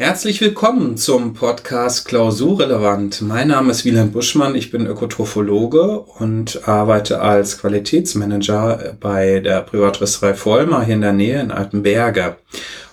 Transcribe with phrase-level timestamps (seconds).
[0.00, 3.20] Herzlich willkommen zum Podcast Klausurrelevant.
[3.20, 10.32] Mein Name ist Wieland Buschmann, ich bin Ökotrophologe und arbeite als Qualitätsmanager bei der Privatrösterei
[10.32, 12.36] Vollmer hier in der Nähe in Altenberge.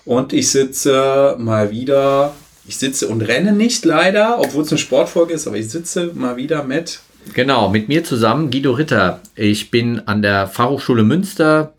[0.03, 2.33] Und ich sitze mal wieder,
[2.67, 6.35] ich sitze und renne nicht leider, obwohl es eine Sportfolge ist, aber ich sitze mal
[6.35, 6.99] wieder mit.
[7.33, 9.21] Genau, mit mir zusammen Guido Ritter.
[9.33, 11.71] Ich bin an der Fachhochschule Münster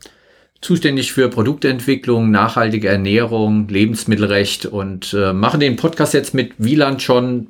[0.61, 7.47] zuständig für Produktentwicklung, nachhaltige Ernährung, Lebensmittelrecht und äh, machen den Podcast jetzt mit Wieland schon,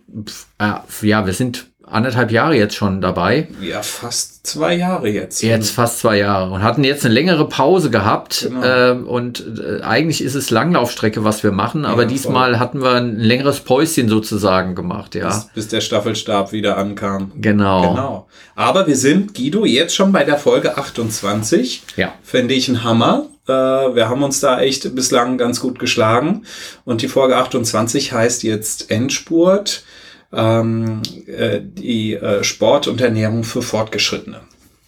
[0.59, 3.47] äh, ja, wir sind anderthalb Jahre jetzt schon dabei.
[3.61, 5.41] Ja, fast zwei Jahre jetzt.
[5.41, 8.47] Jetzt fast zwei Jahre und hatten jetzt eine längere Pause gehabt.
[8.49, 8.63] Genau.
[8.63, 12.59] Äh, und äh, eigentlich ist es Langlaufstrecke, was wir machen, aber ja, diesmal voll.
[12.59, 15.27] hatten wir ein längeres Päuschen sozusagen gemacht, ja.
[15.27, 17.31] Bis, bis, der Staffelstab wieder ankam.
[17.35, 17.89] Genau.
[17.89, 18.27] Genau.
[18.55, 21.83] Aber wir sind, Guido, jetzt schon bei der Folge 28.
[21.95, 22.13] Ja.
[22.23, 23.27] Finde ich ein Hammer.
[23.47, 26.45] Äh, wir haben uns da echt bislang ganz gut geschlagen.
[26.85, 29.83] Und die Folge 28 heißt jetzt Endspurt
[30.33, 34.41] ähm, äh, die äh, Sport und Ernährung für Fortgeschrittene.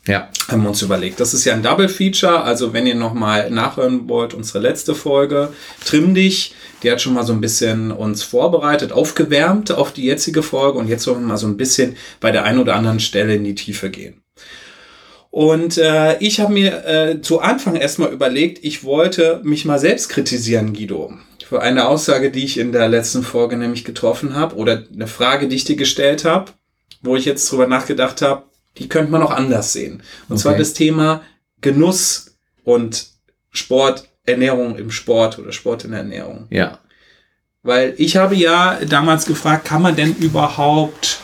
[0.07, 0.29] Ja.
[0.47, 1.19] Haben wir uns überlegt.
[1.19, 2.41] Das ist ja ein Double Feature.
[2.41, 5.49] Also wenn ihr nochmal nachhören wollt, unsere letzte Folge,
[5.85, 10.41] Trimm dich, die hat schon mal so ein bisschen uns vorbereitet, aufgewärmt auf die jetzige
[10.41, 13.35] Folge und jetzt wollen wir mal so ein bisschen bei der einen oder anderen Stelle
[13.35, 14.23] in die Tiefe gehen.
[15.29, 20.09] Und äh, ich habe mir äh, zu Anfang erstmal überlegt, ich wollte mich mal selbst
[20.09, 21.13] kritisieren, Guido
[21.51, 25.49] für eine Aussage, die ich in der letzten Folge nämlich getroffen habe oder eine Frage,
[25.49, 26.53] die ich dir gestellt habe,
[27.01, 28.43] wo ich jetzt drüber nachgedacht habe,
[28.77, 30.01] die könnte man auch anders sehen.
[30.29, 30.43] Und okay.
[30.43, 31.23] zwar das Thema
[31.59, 33.07] Genuss und
[33.49, 36.47] Sport, Ernährung im Sport oder Sport in der Ernährung.
[36.51, 36.79] Ja.
[37.63, 41.19] Weil ich habe ja damals gefragt, kann man denn überhaupt,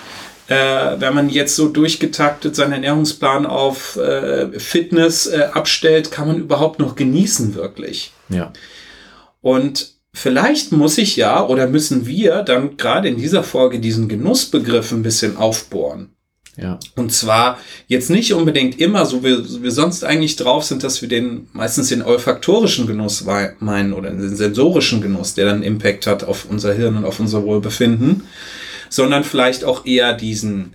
[0.49, 0.55] äh,
[0.99, 6.79] wenn man jetzt so durchgetaktet seinen Ernährungsplan auf äh, Fitness äh, abstellt, kann man überhaupt
[6.79, 8.11] noch genießen wirklich?
[8.27, 8.51] Ja.
[9.39, 14.91] Und Vielleicht muss ich ja oder müssen wir dann gerade in dieser Folge diesen Genussbegriff
[14.91, 16.09] ein bisschen aufbohren.
[16.59, 16.79] Ja.
[16.95, 21.07] Und zwar jetzt nicht unbedingt immer, so wie wir sonst eigentlich drauf sind, dass wir
[21.07, 23.25] den meistens den olfaktorischen Genuss
[23.59, 27.43] meinen oder den sensorischen Genuss, der dann Impact hat auf unser Hirn und auf unser
[27.43, 28.23] Wohlbefinden,
[28.89, 30.73] sondern vielleicht auch eher diesen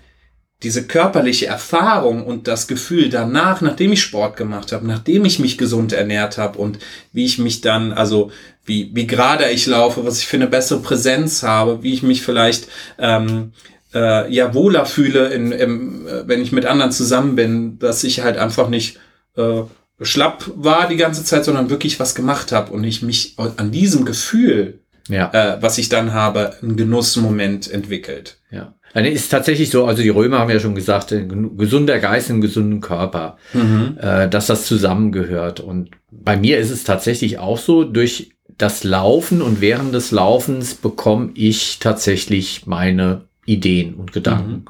[0.63, 5.59] diese körperliche Erfahrung und das Gefühl danach, nachdem ich Sport gemacht habe, nachdem ich mich
[5.59, 6.79] gesund ernährt habe und
[7.13, 8.31] wie ich mich dann, also
[8.65, 12.23] wie, wie gerade ich laufe, was ich für eine bessere Präsenz habe, wie ich mich
[12.23, 12.69] vielleicht
[12.99, 13.53] ähm,
[13.93, 18.23] äh, ja wohler fühle, in, im, äh, wenn ich mit anderen zusammen bin, dass ich
[18.23, 18.99] halt einfach nicht
[19.37, 19.63] äh,
[20.01, 24.05] schlapp war die ganze Zeit, sondern wirklich was gemacht habe und ich mich an diesem
[24.05, 25.31] Gefühl, ja.
[25.33, 28.39] äh, was ich dann habe, einen Genussmoment entwickelt.
[28.51, 28.75] Ja.
[28.95, 32.41] Dann ist tatsächlich so, also die Römer haben ja schon gesagt, ein gesunder Geist, einen
[32.41, 33.97] gesunden Körper, mhm.
[34.01, 35.61] äh, dass das zusammengehört.
[35.61, 40.75] Und bei mir ist es tatsächlich auch so, durch das Laufen und während des Laufens
[40.75, 44.53] bekomme ich tatsächlich meine Ideen und Gedanken.
[44.53, 44.65] Mhm.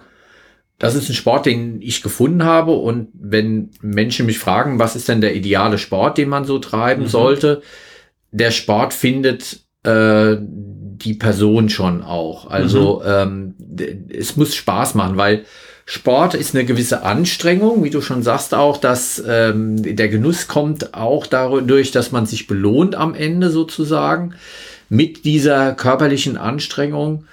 [0.78, 2.72] Das ist ein Sport, den ich gefunden habe.
[2.72, 7.02] Und wenn Menschen mich fragen, was ist denn der ideale Sport, den man so treiben
[7.02, 7.08] mhm.
[7.08, 7.62] sollte,
[8.32, 12.48] der Sport findet äh, die Person schon auch.
[12.50, 13.54] Also mhm.
[13.78, 15.44] ähm, es muss Spaß machen, weil
[15.84, 20.94] Sport ist eine gewisse Anstrengung, wie du schon sagst auch, dass ähm, der Genuss kommt
[20.94, 24.34] auch dadurch, dass man sich belohnt am Ende sozusagen
[24.88, 27.24] mit dieser körperlichen Anstrengung.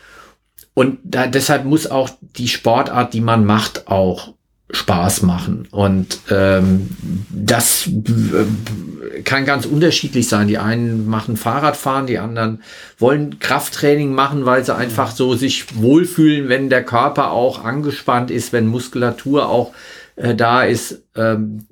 [0.74, 4.34] Und da, deshalb muss auch die Sportart, die man macht, auch
[4.72, 5.68] Spaß machen.
[5.72, 6.90] Und ähm,
[7.30, 10.48] das äh, kann ganz unterschiedlich sein.
[10.48, 12.62] Die einen machen Fahrradfahren, die anderen
[13.00, 18.54] wollen Krafttraining machen, weil sie einfach so sich wohlfühlen, wenn der Körper auch angespannt ist,
[18.54, 19.74] wenn Muskulatur auch
[20.16, 21.02] äh, da ist.
[21.16, 21.66] Ähm,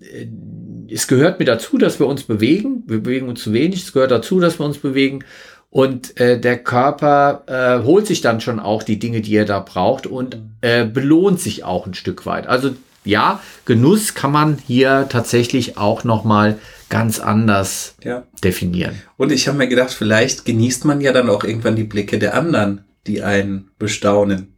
[0.90, 2.84] es gehört mit dazu, dass wir uns bewegen.
[2.88, 3.84] Wir bewegen uns zu wenig.
[3.84, 5.24] Es gehört dazu, dass wir uns bewegen.
[5.69, 9.59] Und äh, der Körper äh, holt sich dann schon auch die Dinge, die er da
[9.59, 12.47] braucht und äh, belohnt sich auch ein Stück weit.
[12.47, 12.72] Also
[13.07, 16.59] ja, Genuss kann man hier tatsächlich auch noch mal
[16.89, 18.24] ganz anders ja.
[18.44, 19.01] definieren.
[19.18, 22.33] Und ich habe mir gedacht, vielleicht genießt man ja dann auch irgendwann die Blicke der
[22.33, 24.54] anderen, die einen bestaunen.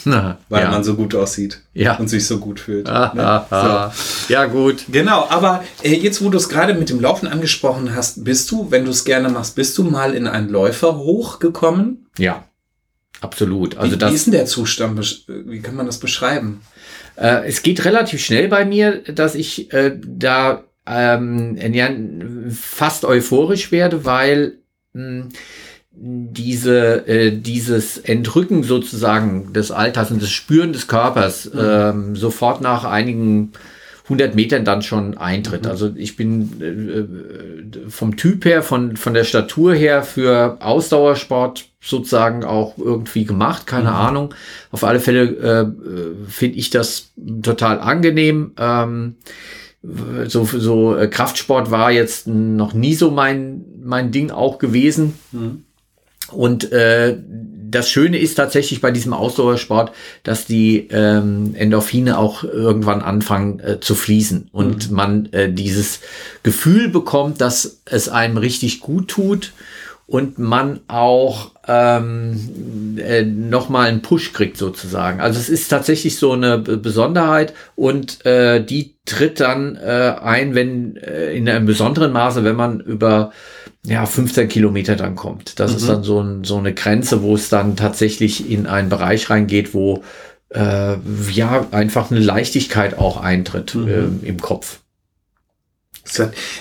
[0.04, 0.70] Na, weil ja.
[0.70, 1.96] man so gut aussieht ja.
[1.96, 2.86] und sich so gut fühlt.
[2.86, 3.44] Ne?
[3.50, 4.32] So.
[4.32, 4.84] Ja, gut.
[4.90, 8.70] Genau, aber äh, jetzt, wo du es gerade mit dem Laufen angesprochen hast, bist du,
[8.70, 12.06] wenn du es gerne machst, bist du mal in einen Läufer hochgekommen?
[12.16, 12.44] Ja,
[13.20, 13.76] absolut.
[13.76, 15.26] Also wie, das, wie ist denn der Zustand?
[15.26, 16.62] Wie kann man das beschreiben?
[17.20, 21.88] Äh, es geht relativ schnell bei mir, dass ich äh, da ähm, ja,
[22.50, 24.54] fast euphorisch werde, weil
[24.94, 25.28] mh, hm,
[25.92, 31.60] diese, äh, dieses Entrücken sozusagen des Alters und das Spüren des Körpers mhm.
[31.62, 33.52] ähm, sofort nach einigen
[34.10, 35.64] 100 Metern dann schon eintritt.
[35.64, 35.70] Mhm.
[35.70, 42.44] Also ich bin äh, vom Typ her, von, von der Statur her für Ausdauersport sozusagen
[42.44, 43.96] auch irgendwie gemacht, keine mhm.
[43.96, 44.34] Ahnung.
[44.72, 47.12] Auf alle Fälle äh, finde ich das
[47.42, 48.52] total angenehm.
[48.58, 49.14] Ähm,
[50.26, 55.14] so, so äh, Kraftsport war jetzt noch nie so mein, mein Ding auch gewesen.
[55.32, 55.64] Mhm.
[56.32, 57.16] Und äh,
[57.70, 63.80] das Schöne ist tatsächlich bei diesem Ausdauersport, dass die ähm, Endorphine auch irgendwann anfangen äh,
[63.80, 64.96] zu fließen und mhm.
[64.96, 66.00] man äh, dieses
[66.42, 69.52] Gefühl bekommt, dass es einem richtig gut tut
[70.10, 75.20] und man auch ähm, äh, nochmal einen Push kriegt sozusagen.
[75.20, 80.96] Also es ist tatsächlich so eine Besonderheit und äh, die tritt dann äh, ein, wenn
[80.96, 83.30] äh, in einem besonderen Maße, wenn man über
[83.86, 85.60] ja, 15 Kilometer dann kommt.
[85.60, 85.76] Das mhm.
[85.76, 89.74] ist dann so, ein, so eine Grenze, wo es dann tatsächlich in einen Bereich reingeht,
[89.74, 90.02] wo
[90.48, 90.96] äh,
[91.30, 93.88] ja einfach eine Leichtigkeit auch eintritt mhm.
[93.88, 94.80] äh, im Kopf.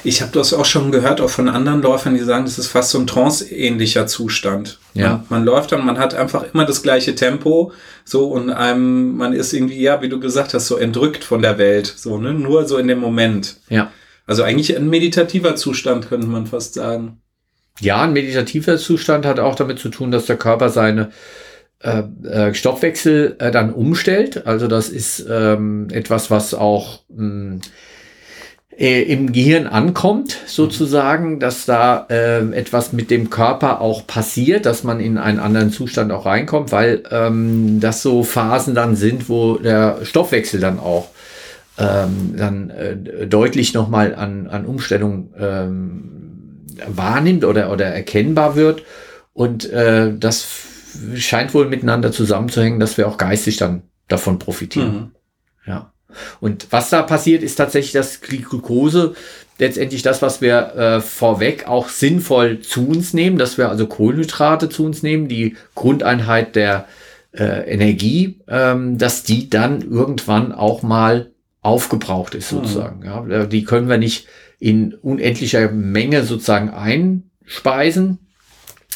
[0.04, 2.92] Ich habe das auch schon gehört, auch von anderen Läufern, die sagen, das ist fast
[2.92, 4.80] so ein trance-ähnlicher Zustand.
[4.94, 5.10] Ja.
[5.10, 7.72] Man, man, läuft dann, man hat einfach immer das gleiche Tempo,
[8.04, 11.58] so und einem, man ist irgendwie, ja, wie du gesagt hast, so entrückt von der
[11.58, 13.58] Welt, so, ne, nur so in dem Moment.
[13.70, 13.92] Ja.
[14.28, 17.22] Also eigentlich ein meditativer Zustand, könnte man fast sagen.
[17.80, 21.12] Ja, ein meditativer Zustand hat auch damit zu tun, dass der Körper seine
[21.80, 24.46] äh, äh, Stoffwechsel äh, dann umstellt.
[24.46, 27.62] Also das ist ähm, etwas, was auch mh, hm,
[28.80, 34.86] äh, im Gehirn ankommt, sozusagen, dass da äh, etwas mit dem Körper auch passiert, dass
[34.86, 39.58] man in einen anderen Zustand auch reinkommt, weil ähm, das so Phasen dann sind, wo
[39.58, 41.10] der Stoffwechsel dann auch
[41.78, 48.84] ähm, dann äh, deutlich nochmal an, an Umstellung ähm, wahrnimmt oder, oder erkennbar wird.
[49.34, 50.48] Und äh, das
[51.16, 54.94] scheint wohl miteinander zusammenzuhängen, dass wir auch geistig dann davon profitieren.
[54.94, 55.12] Mhm.
[55.66, 55.92] Ja.
[56.40, 59.16] Und was da passiert, ist tatsächlich, dass Glucose
[59.60, 64.70] letztendlich das, was wir äh, vorweg auch sinnvoll zu uns nehmen, dass wir also Kohlenhydrate
[64.70, 66.88] zu uns nehmen, die Grundeinheit der
[67.32, 73.00] äh, Energie, ähm, dass die dann irgendwann auch mal aufgebraucht ist sozusagen.
[73.00, 73.32] Mhm.
[73.32, 74.28] Ja, die können wir nicht
[74.60, 78.20] in unendlicher Menge sozusagen einspeisen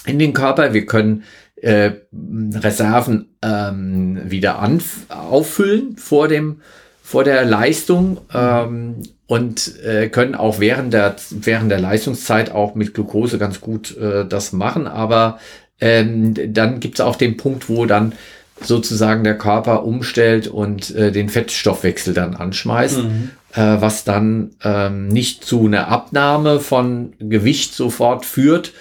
[0.05, 0.73] in den Körper.
[0.73, 1.23] Wir können
[1.57, 4.61] äh, Reserven ähm, wieder
[5.09, 6.61] auffüllen vor dem
[7.05, 12.93] vor der Leistung ähm, und äh, können auch während der während der Leistungszeit auch mit
[12.93, 14.87] Glucose ganz gut äh, das machen.
[14.87, 15.37] Aber
[15.81, 18.13] ähm, dann gibt es auch den Punkt, wo dann
[18.61, 23.31] sozusagen der Körper umstellt und äh, den Fettstoffwechsel dann anschmeißt, mhm.
[23.53, 28.71] äh, was dann ähm, nicht zu einer Abnahme von Gewicht sofort führt,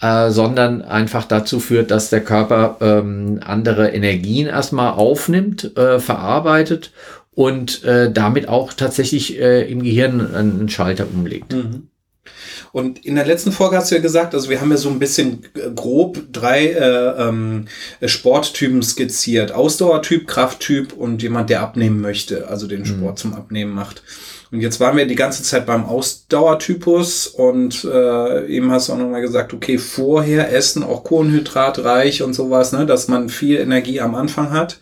[0.00, 6.92] äh, sondern einfach dazu führt, dass der Körper ähm, andere Energien erstmal aufnimmt, äh, verarbeitet
[7.38, 11.52] und äh, damit auch tatsächlich äh, im Gehirn einen Schalter umlegt.
[11.52, 11.86] Mhm.
[12.72, 14.98] Und in der letzten Folge hast du ja gesagt, also wir haben ja so ein
[14.98, 15.46] bisschen
[15.76, 17.66] grob drei äh, ähm,
[18.04, 19.52] Sporttypen skizziert.
[19.52, 22.86] Ausdauertyp, Krafttyp und jemand, der abnehmen möchte, also den mhm.
[22.86, 23.16] Sport mhm.
[23.18, 24.02] zum Abnehmen macht.
[24.50, 28.98] Und jetzt waren wir die ganze Zeit beim Ausdauertypus und äh, eben hast du auch
[28.98, 34.16] nochmal gesagt, okay, vorher essen auch kohlenhydratreich und sowas, ne, dass man viel Energie am
[34.16, 34.80] Anfang hat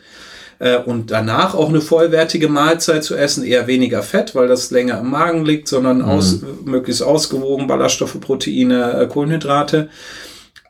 [0.59, 5.01] äh, und danach auch eine vollwertige Mahlzeit zu essen, eher weniger Fett, weil das länger
[5.01, 6.05] im Magen liegt, sondern mhm.
[6.05, 9.89] aus, möglichst ausgewogen, Ballaststoffe, Proteine, äh, Kohlenhydrate.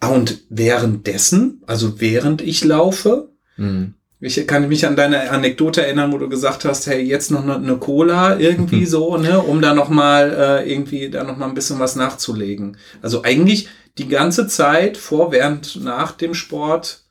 [0.00, 3.94] Ah, und währenddessen, also während ich laufe, mhm.
[4.18, 7.56] Ich kann mich an deine Anekdote erinnern, wo du gesagt hast, hey, jetzt noch eine,
[7.56, 8.86] eine Cola irgendwie mhm.
[8.86, 12.78] so, ne, um da noch mal äh, irgendwie da noch mal ein bisschen was nachzulegen.
[13.02, 17.02] Also eigentlich die ganze Zeit vor, während, nach dem Sport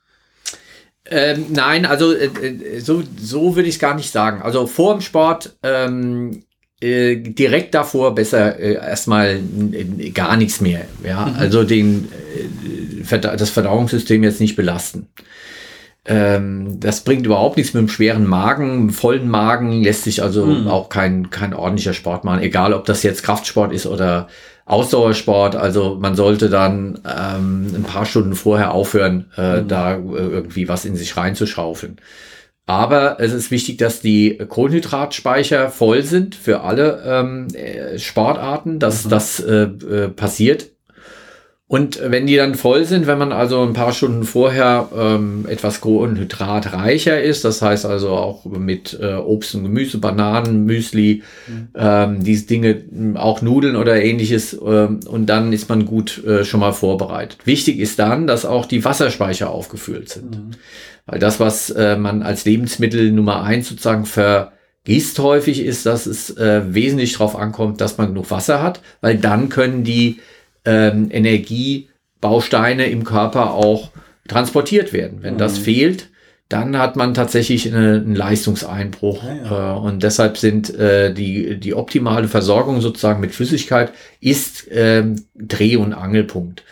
[1.10, 4.42] ähm, nein, also äh, äh, so, so würde ich es gar nicht sagen.
[4.42, 6.44] Also vor dem Sport ähm,
[6.82, 9.40] äh, direkt davor besser äh, erstmal
[10.14, 10.86] gar nichts mehr.
[11.04, 11.36] Ja, mhm.
[11.38, 12.10] also den,
[13.10, 15.08] äh, das Verdauungssystem jetzt nicht belasten.
[16.08, 20.46] Ähm, das bringt überhaupt nichts mit einem schweren Magen, einem vollen Magen lässt sich also
[20.46, 20.68] mhm.
[20.68, 24.28] auch kein, kein ordentlicher Sport machen, egal ob das jetzt Kraftsport ist oder
[24.66, 25.56] Ausdauersport.
[25.56, 29.68] Also man sollte dann ähm, ein paar Stunden vorher aufhören, äh, mhm.
[29.68, 31.98] da äh, irgendwie was in sich reinzuschaufeln.
[32.68, 39.06] Aber es ist wichtig, dass die Kohlenhydratspeicher voll sind für alle ähm, äh, Sportarten, dass
[39.06, 39.10] mhm.
[39.10, 40.75] das äh, äh, passiert
[41.68, 45.82] und wenn die dann voll sind, wenn man also ein paar Stunden vorher ähm, etwas
[45.82, 51.68] kohlenhydratreicher ist, das heißt also auch mit äh, Obst und Gemüse, Bananen, Müsli, mhm.
[51.74, 52.84] ähm, diese Dinge,
[53.16, 57.40] auch Nudeln oder ähnliches, ähm, und dann ist man gut äh, schon mal vorbereitet.
[57.46, 60.38] Wichtig ist dann, dass auch die Wasserspeicher aufgefüllt sind.
[60.38, 60.52] Mhm.
[61.08, 64.52] Weil das, was äh, man als Lebensmittel Nummer eins sozusagen ver
[64.86, 69.18] vergisst häufig, ist, dass es äh, wesentlich darauf ankommt, dass man genug Wasser hat, weil
[69.18, 70.20] dann können die
[70.66, 73.92] ähm, Energiebausteine im Körper auch
[74.28, 75.20] transportiert werden.
[75.22, 75.40] Wenn mhm.
[75.40, 76.10] das fehlt,
[76.50, 79.24] dann hat man tatsächlich eine, einen Leistungseinbruch.
[79.24, 79.76] Ja, ja.
[79.76, 85.78] Äh, und deshalb sind äh, die, die optimale Versorgung sozusagen mit Flüssigkeit ist ähm, Dreh-
[85.78, 86.64] und Angelpunkt.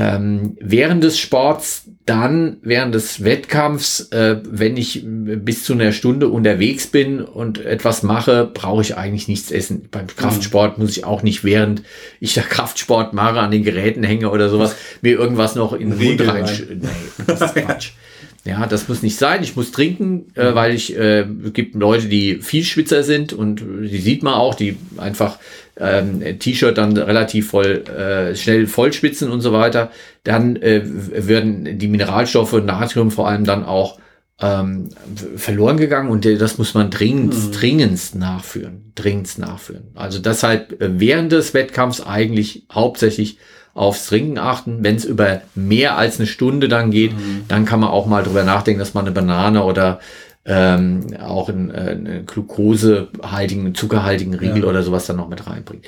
[0.00, 6.28] Ähm, während des Sports, dann während des Wettkampfs, äh, wenn ich bis zu einer Stunde
[6.28, 9.88] unterwegs bin und etwas mache, brauche ich eigentlich nichts essen.
[9.90, 11.82] Beim Kraftsport muss ich auch nicht, während
[12.20, 15.98] ich da Kraftsport mache, an den Geräten hänge oder sowas, mir irgendwas noch in den
[15.98, 16.44] Mund rein.
[16.44, 17.90] Nee, das ist Quatsch.
[18.44, 19.42] Ja, das muss nicht sein.
[19.42, 23.62] Ich muss trinken, äh, weil ich, äh, es gibt Leute, die viel Schwitzer sind und
[23.82, 25.38] die sieht man auch, die einfach
[25.76, 29.90] ähm, T-Shirt dann relativ voll, äh, schnell vollschwitzen und so weiter.
[30.24, 33.98] Dann äh, werden die Mineralstoffe, Natrium vor allem dann auch
[34.40, 34.90] ähm,
[35.36, 37.52] verloren gegangen und das muss man dringend, mhm.
[37.52, 39.88] dringendst nachführen, dringendst nachführen.
[39.94, 43.38] Also deshalb äh, während des Wettkampfs eigentlich hauptsächlich
[43.78, 44.78] aufs Trinken achten.
[44.82, 47.44] Wenn es über mehr als eine Stunde dann geht, mhm.
[47.46, 50.00] dann kann man auch mal drüber nachdenken, dass man eine Banane oder
[50.44, 54.68] ähm, auch einen, äh, einen glukosehaltigen, zuckerhaltigen Riegel ja.
[54.68, 55.84] oder sowas dann noch mit reinbringt.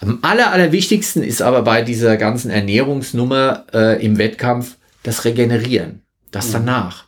[0.00, 6.48] Am aller, allerwichtigsten ist aber bei dieser ganzen Ernährungsnummer äh, im Wettkampf das Regenerieren, das
[6.48, 6.52] mhm.
[6.52, 7.04] danach.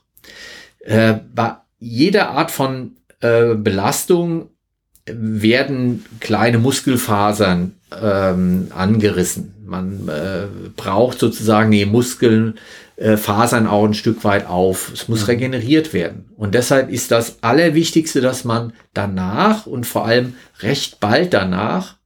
[0.81, 4.51] Äh, bei jeder Art von äh, Belastung
[5.07, 9.55] werden kleine Muskelfasern ähm, angerissen.
[9.65, 12.55] Man äh, braucht sozusagen die Muskeln,
[12.97, 14.93] äh, Fasern auch ein Stück weit auf.
[14.93, 15.27] Es muss mhm.
[15.27, 16.31] regeneriert werden.
[16.37, 21.97] Und deshalb ist das Allerwichtigste, dass man danach und vor allem recht bald danach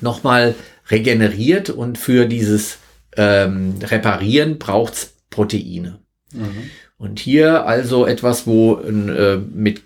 [0.00, 0.54] nochmal
[0.90, 2.78] regeneriert und für dieses
[3.16, 5.98] ähm, Reparieren braucht es Proteine.
[6.32, 6.70] Mhm.
[6.98, 9.82] Und hier also etwas, wo äh, mit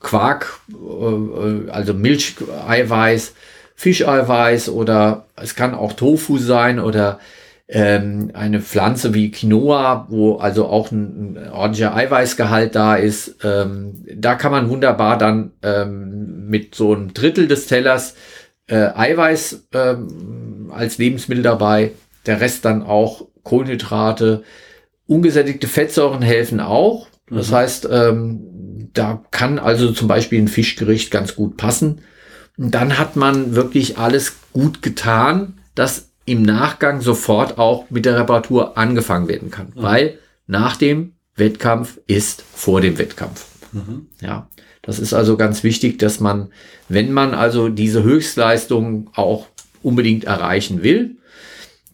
[0.00, 3.34] Quark, äh, also Milcheiweiß,
[3.74, 7.18] Fischeiweiß oder es kann auch Tofu sein oder
[7.68, 13.36] ähm, eine Pflanze wie Quinoa, wo also auch ein, ein ordentlicher Eiweißgehalt da ist.
[13.44, 18.14] Ähm, da kann man wunderbar dann ähm, mit so einem Drittel des Tellers
[18.66, 21.92] äh, Eiweiß ähm, als Lebensmittel dabei,
[22.24, 24.42] der Rest dann auch Kohlenhydrate,
[25.06, 27.08] Ungesättigte Fettsäuren helfen auch.
[27.28, 27.54] Das mhm.
[27.54, 32.00] heißt, ähm, da kann also zum Beispiel ein Fischgericht ganz gut passen.
[32.56, 38.18] Und dann hat man wirklich alles gut getan, dass im Nachgang sofort auch mit der
[38.18, 39.72] Reparatur angefangen werden kann.
[39.74, 39.82] Mhm.
[39.82, 43.46] Weil nach dem Wettkampf ist vor dem Wettkampf.
[43.72, 44.06] Mhm.
[44.20, 44.48] Ja,
[44.82, 46.50] das ist also ganz wichtig, dass man,
[46.88, 49.48] wenn man also diese Höchstleistung auch
[49.82, 51.16] unbedingt erreichen will,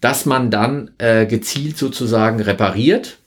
[0.01, 3.19] dass man dann äh, gezielt sozusagen repariert,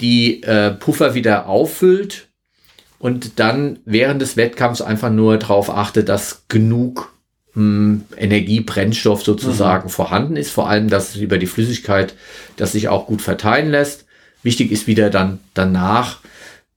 [0.00, 2.28] die äh, Puffer wieder auffüllt
[2.98, 7.12] und dann während des Wettkampfs einfach nur darauf achtet, dass genug
[7.54, 9.92] mh, hm, Energie, Brennstoff sozusagen mhm.
[9.92, 10.50] vorhanden ist.
[10.50, 12.14] Vor allem, dass es über die Flüssigkeit,
[12.56, 14.06] das sich auch gut verteilen lässt.
[14.42, 16.20] Wichtig ist wieder dann danach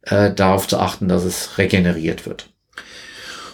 [0.03, 2.47] äh, darauf zu achten, dass es regeneriert wird.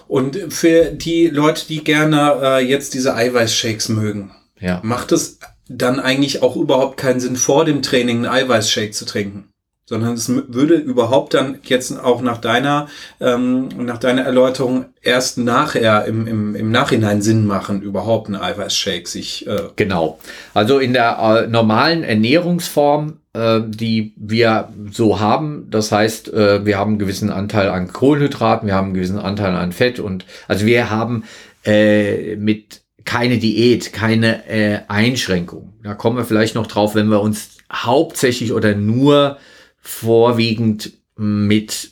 [0.08, 4.80] Und für die Leute, die gerne äh, jetzt diese Eiweißshakes mögen, ja.
[4.84, 9.50] Macht es dann eigentlich auch überhaupt keinen Sinn, vor dem Training einen Eiweißshake zu trinken?
[9.90, 12.90] Sondern es würde überhaupt dann jetzt auch nach deiner,
[13.22, 19.08] ähm, nach deiner Erläuterung erst nachher im, im, im Nachhinein Sinn machen, überhaupt einen Eiweißshake
[19.08, 19.48] sich.
[19.48, 20.20] Äh genau.
[20.54, 26.78] Also in der äh, normalen Ernährungsform, äh, die wir so haben, das heißt, äh, wir
[26.78, 30.66] haben einen gewissen Anteil an Kohlenhydraten, wir haben einen gewissen Anteil an Fett und also
[30.66, 31.24] wir haben
[31.64, 35.74] äh, mit keine Diät, keine äh, Einschränkung.
[35.82, 39.40] Da kommen wir vielleicht noch drauf, wenn wir uns hauptsächlich oder nur
[39.80, 41.92] vorwiegend mit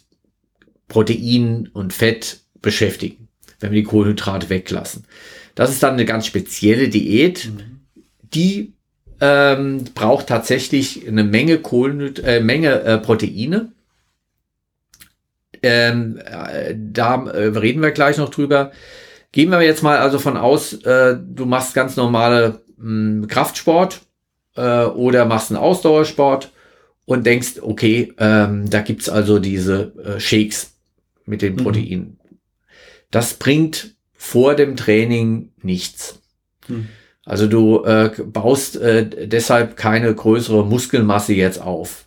[0.90, 3.30] Protein und Fett beschäftigen,
[3.62, 5.06] wenn wir die Kohlenhydrate weglassen.
[5.56, 7.80] Das ist dann eine ganz spezielle Diät, mhm.
[8.22, 8.74] die
[9.22, 13.72] ähm, braucht tatsächlich eine Menge Kohlenhyd äh, Menge äh, Proteine.
[15.64, 18.74] Ähm, äh, da äh, reden wir gleich noch drüber.
[19.36, 24.00] Gehen wir jetzt mal also von aus, äh, du machst ganz normale mh, hm, Kraftsport
[24.56, 26.54] äh, oder machst einen Ausdauersport
[27.04, 30.76] und denkst, okay, ähm, da gibt's also diese äh, Shakes
[31.26, 31.58] mit den mhm.
[31.58, 32.18] Proteinen.
[32.24, 32.38] Mhm.
[33.12, 36.22] Das bringt vor dem Training nichts.
[36.70, 36.88] Mhm.
[37.26, 42.05] Also du äh, baust äh, deshalb keine größere Muskelmasse jetzt auf.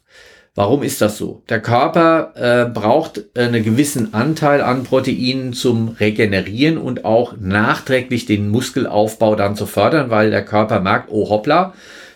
[0.55, 1.43] Warum ist das so?
[1.49, 8.49] Der Körper äh, braucht einen gewissen Anteil an Proteinen zum Regenerieren und auch nachträglich den
[8.49, 11.75] Muskelaufbau dann zu fördern, weil der Körper merkt, oh hoppla,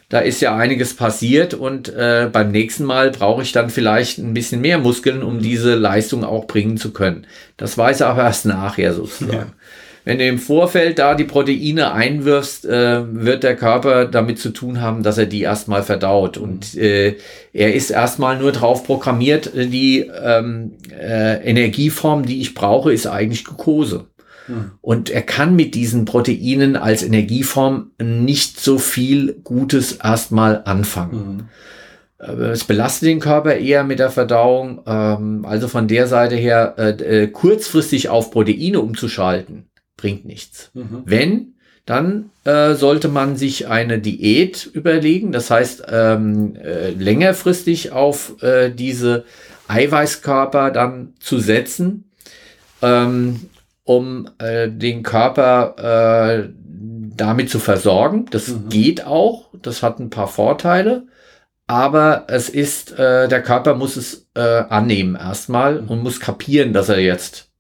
[0.09, 4.35] da ist ja einiges passiert und äh, beim nächsten Mal brauche ich dann vielleicht ein
[4.35, 7.27] bisschen mehr Muskeln, um diese Leistung auch bringen zu können.
[7.57, 9.33] Das weiß er aber erst nachher sozusagen.
[9.33, 9.47] Ja.
[10.05, 14.81] Wenn du im Vorfeld da die Proteine einwirfst, äh, wird der Körper damit zu tun
[14.81, 16.37] haben, dass er die erstmal verdaut.
[16.39, 17.17] Und äh,
[17.53, 23.45] er ist erstmal nur drauf programmiert, die ähm, äh, Energieform, die ich brauche, ist eigentlich
[23.45, 24.07] Glucose.
[24.47, 24.73] Hm.
[24.81, 31.37] Und er kann mit diesen Proteinen als Energieform nicht so viel Gutes erstmal anfangen.
[31.37, 31.49] Mhm.
[32.41, 34.83] Es belastet den Körper eher mit der Verdauung.
[34.87, 39.67] Ähm, also von der Seite her, äh, kurzfristig auf Proteine umzuschalten,
[40.03, 40.71] bringt nichts.
[40.75, 41.03] Mhm.
[41.07, 41.55] Wenn,
[41.87, 45.33] dann äh, sollte man sich eine Diät überlegen.
[45.33, 49.25] Das heißt, ähm, äh, längerfristig auf äh, diese
[49.69, 52.05] Eiweißkörper dann zu setzen.
[52.83, 53.49] Ähm,
[53.85, 56.49] um äh, den Körper äh,
[57.17, 58.27] damit zu versorgen.
[58.31, 58.69] Das mhm.
[58.69, 61.07] geht auch, das hat ein paar Vorteile,
[61.67, 65.89] aber es ist, äh, der Körper muss es annehmen erstmal mhm.
[65.89, 67.52] und muss kapieren, dass er jetzt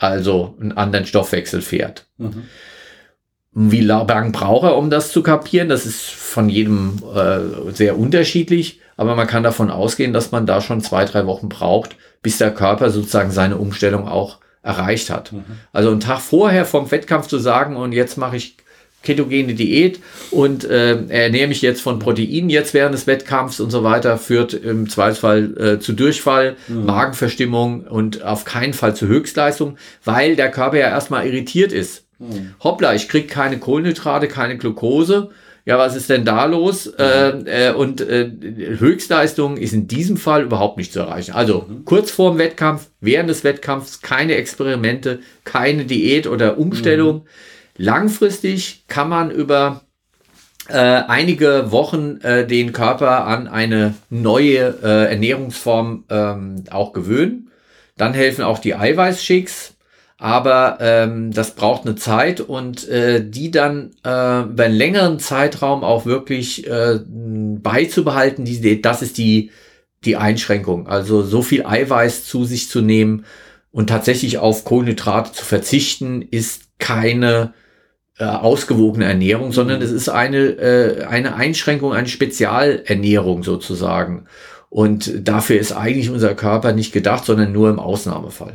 [0.00, 2.06] also einen anderen Stoffwechsel fährt.
[2.16, 2.44] Mhm.
[3.52, 5.68] Wie lang braucht er, um das zu kapieren?
[5.68, 10.60] Das ist von jedem äh, sehr unterschiedlich, aber man kann davon ausgehen, dass man da
[10.60, 15.32] schon zwei, drei Wochen braucht, bis der Körper sozusagen seine Umstellung auch erreicht hat.
[15.32, 15.44] Mhm.
[15.72, 18.56] Also einen Tag vorher vom Wettkampf zu sagen, und jetzt mache ich
[19.02, 23.82] ketogene Diät und äh, ernähre mich jetzt von Proteinen jetzt während des Wettkampfs und so
[23.82, 26.86] weiter, führt im Zweifelsfall äh, zu Durchfall, mhm.
[26.86, 32.04] Magenverstimmung und auf keinen Fall zu Höchstleistung, weil der Körper ja erstmal irritiert ist.
[32.18, 32.54] Mhm.
[32.62, 35.30] Hoppla, ich krieg keine Kohlenhydrate, keine Glucose
[35.66, 36.86] ja, was ist denn da los?
[36.86, 38.30] Äh, äh, und äh,
[38.78, 41.32] Höchstleistung ist in diesem Fall überhaupt nicht zu erreichen.
[41.32, 41.84] Also mhm.
[41.84, 47.16] kurz vorm Wettkampf, während des Wettkampfs keine Experimente, keine Diät oder Umstellung.
[47.16, 47.22] Mhm.
[47.80, 49.82] Langfristig kann man über
[50.68, 57.50] äh, einige Wochen äh, den Körper an eine neue äh, Ernährungsform ähm, auch gewöhnen.
[57.96, 59.74] Dann helfen auch die Eiweißshakes
[60.20, 65.82] aber ähm, das braucht eine Zeit und äh, die dann äh, über einen längeren Zeitraum
[65.82, 69.50] auch wirklich äh, beizubehalten, die, das ist die,
[70.04, 70.88] die Einschränkung.
[70.88, 73.24] Also so viel Eiweiß zu sich zu nehmen
[73.72, 77.54] und tatsächlich auf Kohlenhydrate zu verzichten, ist keine
[78.20, 79.84] äh, ausgewogene Ernährung, sondern mhm.
[79.86, 84.26] es ist eine, äh, eine Einschränkung, eine Spezialernährung sozusagen.
[84.68, 88.52] Und dafür ist eigentlich unser Körper nicht gedacht, sondern nur im Ausnahmefall.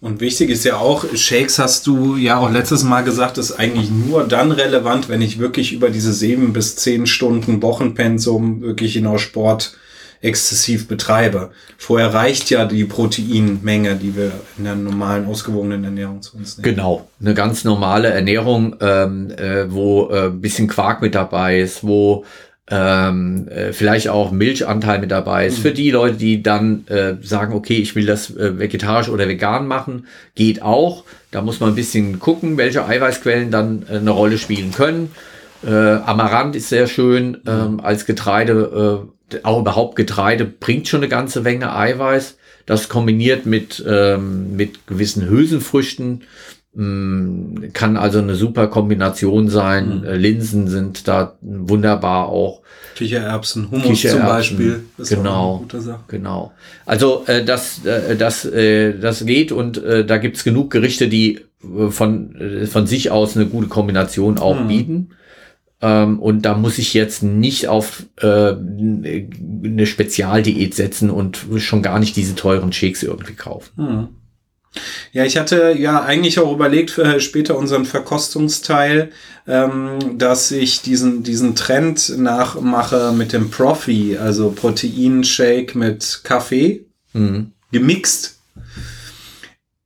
[0.00, 3.90] Und wichtig ist ja auch, Shakes hast du ja auch letztes Mal gesagt, ist eigentlich
[3.90, 9.04] nur dann relevant, wenn ich wirklich über diese sieben bis zehn Stunden Wochenpensum wirklich in
[9.04, 9.74] der Sport
[10.22, 11.50] exzessiv betreibe.
[11.78, 16.74] Vorher reicht ja die Proteinmenge, die wir in der normalen, ausgewogenen Ernährung zu uns nehmen.
[16.74, 22.24] Genau, eine ganz normale Ernährung, ähm, äh, wo äh, bisschen Quark mit dabei ist, wo
[22.70, 25.58] ähm, äh, vielleicht auch Milchanteil mit dabei ist.
[25.58, 25.62] Mhm.
[25.62, 29.66] Für die Leute, die dann äh, sagen, okay, ich will das äh, vegetarisch oder vegan
[29.66, 31.04] machen, geht auch.
[31.30, 35.10] Da muss man ein bisschen gucken, welche Eiweißquellen dann äh, eine Rolle spielen können.
[35.66, 37.40] Äh, Amaranth ist sehr schön mhm.
[37.46, 39.08] ähm, als Getreide.
[39.34, 42.36] Äh, auch überhaupt Getreide bringt schon eine ganze Menge Eiweiß.
[42.66, 46.22] Das kombiniert mit, ähm, mit gewissen Hülsenfrüchten
[46.72, 50.02] Mm, kann also eine super Kombination sein.
[50.02, 50.20] Mhm.
[50.20, 52.60] Linsen sind da wunderbar auch.
[52.94, 54.84] Kichererbsen, Hummus Kichererbsen, zum Beispiel.
[54.98, 55.64] Ist genau,
[56.06, 56.52] genau.
[56.86, 61.40] Also äh, das, äh, das, äh, das geht und äh, da gibt's genug Gerichte, die
[61.64, 64.68] äh, von, äh, von sich aus eine gute Kombination auch mhm.
[64.68, 65.10] bieten.
[65.82, 71.98] Ähm, und da muss ich jetzt nicht auf äh, eine Spezialdiät setzen und schon gar
[71.98, 73.70] nicht diese teuren Shakes irgendwie kaufen.
[73.76, 74.08] Mhm.
[75.12, 79.10] Ja, ich hatte ja eigentlich auch überlegt für später unseren Verkostungsteil,
[79.48, 87.52] ähm, dass ich diesen, diesen Trend nachmache mit dem Profi, also Proteinshake mit Kaffee, mhm.
[87.72, 88.39] gemixt.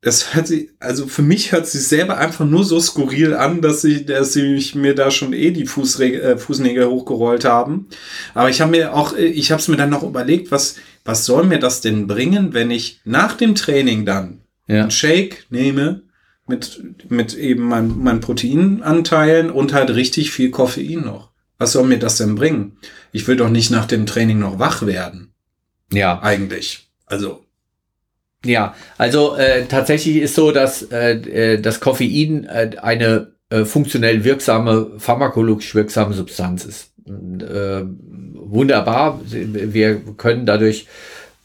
[0.05, 3.85] Das hört sich, also für mich hört sich selber einfach nur so skurril an, dass
[3.85, 7.89] ich, dass ich mir da schon eh die Fußre äh, Fußnägel hochgerollt haben.
[8.35, 11.45] Aber ich habe mir auch, ich habe es mir dann noch überlegt, was, was soll
[11.45, 14.83] mir das denn bringen, wenn ich nach dem Training dann ja.
[14.83, 16.03] einen Shake nehme
[16.47, 21.31] mit, mit eben meinen mein Proteinanteilen und halt richtig viel Koffein noch.
[21.57, 22.77] Was soll mir das denn bringen?
[23.11, 25.33] Ich will doch nicht nach dem Training noch wach werden.
[25.91, 26.21] Ja.
[26.21, 26.91] Eigentlich.
[27.07, 27.44] Also.
[28.45, 31.13] Ja, also äh, tatsächlich ist so, dass äh,
[31.55, 36.93] äh das Koffein äh, eine äh, funktionell wirksame, pharmakologisch wirksame Substanz ist.
[37.07, 37.85] Äh,
[38.35, 39.21] wunderbar.
[39.31, 40.87] Wir können dadurch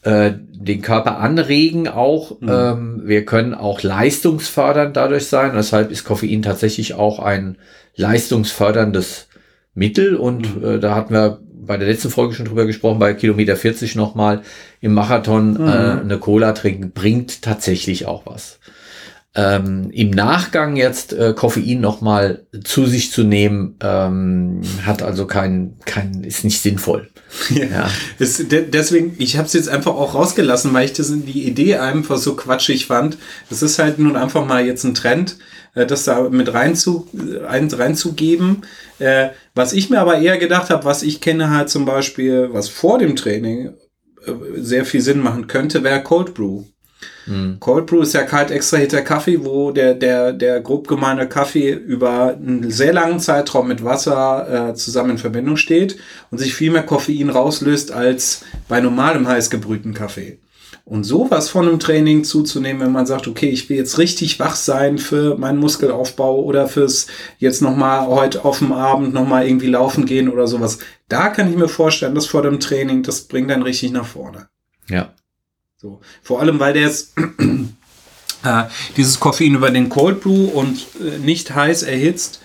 [0.02, 2.40] äh, den Körper anregen auch.
[2.40, 2.48] Mhm.
[2.48, 5.52] Ähm, wir können auch leistungsfördernd dadurch sein.
[5.54, 7.56] Deshalb ist Koffein tatsächlich auch ein
[7.96, 9.28] leistungsförderndes
[9.74, 10.16] Mittel.
[10.16, 10.64] Und mhm.
[10.64, 14.42] äh, da hatten wir bei der letzten Folge schon drüber gesprochen, bei Kilometer 40 nochmal
[14.80, 15.68] im Marathon mhm.
[15.68, 18.58] äh, eine Cola trinken, bringt tatsächlich auch was.
[19.32, 25.76] Ähm, Im Nachgang jetzt äh, Koffein nochmal zu sich zu nehmen, ähm, hat also kein,
[25.84, 27.08] kein, ist nicht sinnvoll.
[27.50, 27.64] Ja.
[27.64, 27.90] ja.
[28.18, 31.46] Es, de deswegen, ich habe es jetzt einfach auch rausgelassen, weil ich das in die
[31.46, 33.18] Idee einfach so quatschig fand.
[33.50, 35.36] Es ist halt nun einfach mal jetzt ein Trend,
[35.74, 37.06] äh, das da mit rein zu,
[37.48, 38.62] ein, reinzugeben.
[38.98, 42.68] Äh, was ich mir aber eher gedacht habe, was ich kenne halt zum Beispiel, was
[42.68, 43.74] vor dem Training
[44.26, 46.64] äh, sehr viel Sinn machen könnte, wäre Cold Brew.
[47.26, 47.58] Mhm.
[47.60, 52.34] Cold Brew ist ja kalt extrahierter Kaffee, wo der, der, der grob gemeine Kaffee über
[52.34, 55.98] einen sehr langen Zeitraum mit Wasser äh, zusammen in Verbindung steht
[56.30, 60.38] und sich viel mehr Koffein rauslöst als bei normalem heiß gebrühten Kaffee.
[60.84, 64.56] Und sowas von einem Training zuzunehmen, wenn man sagt, okay, ich will jetzt richtig wach
[64.56, 67.06] sein für meinen Muskelaufbau oder fürs
[67.38, 70.78] jetzt nochmal heute auf dem Abend nochmal irgendwie laufen gehen oder sowas.
[71.08, 74.48] Da kann ich mir vorstellen, dass vor dem Training, das bringt dann richtig nach vorne.
[74.88, 75.14] Ja.
[75.80, 76.00] So.
[76.22, 77.14] Vor allem, weil der jetzt
[78.44, 78.64] äh,
[78.98, 82.40] dieses Koffein über den Cold Brew und äh, nicht heiß erhitzt,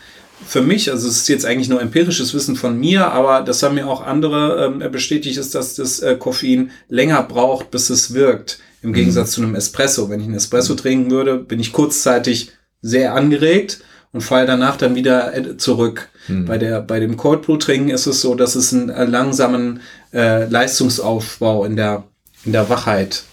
[0.46, 3.76] für mich, also es ist jetzt eigentlich nur empirisches Wissen von mir, aber das haben
[3.76, 8.60] mir auch andere ähm, bestätigt, ist, dass das äh, Koffein länger braucht, bis es wirkt.
[8.82, 8.94] Im mhm.
[8.94, 10.10] Gegensatz zu einem Espresso.
[10.10, 13.82] Wenn ich einen Espresso trinken würde, bin ich kurzzeitig sehr angeregt
[14.14, 16.10] und falle danach dann wieder äh, zurück.
[16.30, 16.46] Mhm.
[16.46, 19.82] Bei, der, bei dem Cold Brew trinken ist es so, dass es einen äh, langsamen
[20.14, 22.06] äh, Leistungsaufbau in der
[22.46, 23.24] in der Wachheit,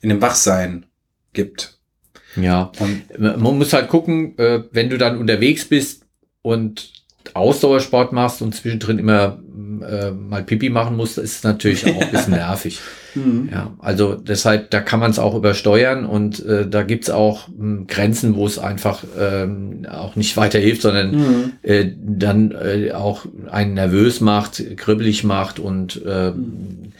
[0.00, 0.86] in dem Wachsein
[1.32, 1.78] gibt.
[2.36, 6.04] Ja, und man muss halt gucken, äh, wenn du dann unterwegs bist
[6.42, 6.92] und
[7.34, 9.38] Ausdauersport machst und zwischendrin immer
[9.88, 12.80] äh, mal Pipi machen musst, ist es natürlich auch ein bisschen nervig.
[13.18, 13.48] Mhm.
[13.52, 17.54] Ja, also deshalb, da kann man es auch übersteuern und äh, da gibt's auch mh,
[17.58, 21.52] hm, Grenzen, wo es einfach ähm, auch nicht weiterhilft, sondern mhm.
[21.62, 26.92] äh, dann äh, auch einen nervös macht, kribbelig macht und äh, mhm.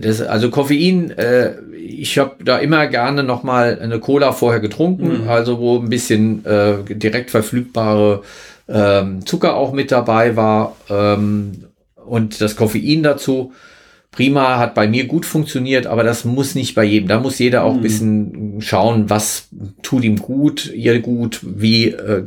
[0.00, 5.28] das, also Koffein, äh, ich habe da immer gerne nochmal eine Cola vorher getrunken, mhm.
[5.28, 8.22] also wo ein bisschen äh, direkt verfügbare
[8.68, 11.64] ähm, Zucker auch mit dabei war ähm,
[11.96, 13.52] und das Koffein dazu
[14.10, 17.08] prima, hat bei mir gut funktioniert, aber das muss nicht bei jedem.
[17.08, 17.82] Da muss jeder auch ein mhm.
[17.82, 19.48] bisschen schauen, was
[19.82, 22.24] tut ihm gut, ihr gut, wie äh,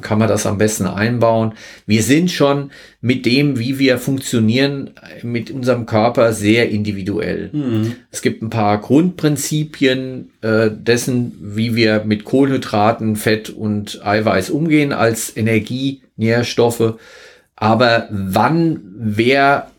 [0.00, 1.52] kann man das am besten einbauen.
[1.86, 2.70] Wir sind schon
[3.02, 4.90] mit dem, wie wir funktionieren,
[5.22, 7.50] mit unserem Körper sehr individuell.
[7.52, 7.92] Mhm.
[8.10, 14.94] Es gibt ein paar Grundprinzipien äh, dessen, wie wir mit Kohlenhydraten, Fett und Eiweiß umgehen
[14.94, 16.94] als Energienährstoffe.
[17.54, 19.70] Aber wann wer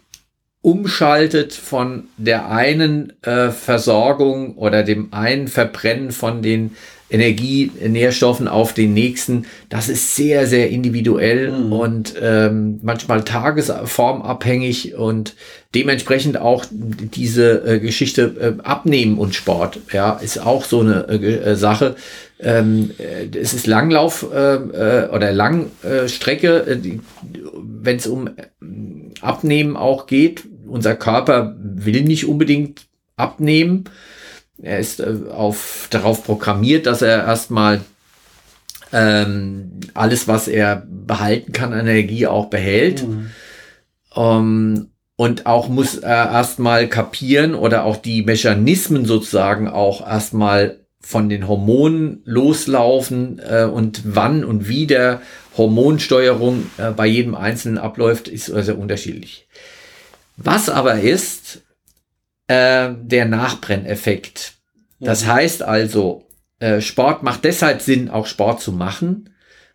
[0.61, 6.75] umschaltet von der einen äh, Versorgung oder dem einen Verbrennen von den
[7.09, 11.73] Energienährstoffen auf den nächsten, das ist sehr, sehr individuell mhm.
[11.73, 15.35] und ähm, manchmal tagesformabhängig und
[15.73, 21.55] dementsprechend auch diese äh, Geschichte äh, Abnehmen und Sport, ja, ist auch so eine äh,
[21.55, 21.95] Sache.
[22.39, 26.79] Ähm, äh, es ist Langlauf äh, äh, oder Langstrecke,
[27.53, 28.29] wenn es um
[29.21, 30.43] Abnehmen auch geht.
[30.69, 33.85] Unser Körper will nicht unbedingt abnehmen.
[34.61, 37.81] Er ist äh, auf, darauf programmiert, dass er erstmal
[38.91, 43.07] ähm, alles, was er behalten kann, Energie auch behält.
[43.07, 43.29] Mhm.
[44.15, 51.29] Ähm, und auch muss er erstmal kapieren oder auch die Mechanismen sozusagen auch erstmal von
[51.29, 55.21] den Hormonen loslaufen äh, und wann und wie der
[55.57, 59.47] Hormonsteuerung äh, bei jedem Einzelnen abläuft, ist sehr unterschiedlich.
[60.41, 61.63] Was aber ist
[62.47, 64.53] äh, der Nachbrenneffekt?
[65.01, 66.25] Das heißt also,
[66.59, 69.29] äh, Sport macht deshalb Sinn, auch Sport zu machen,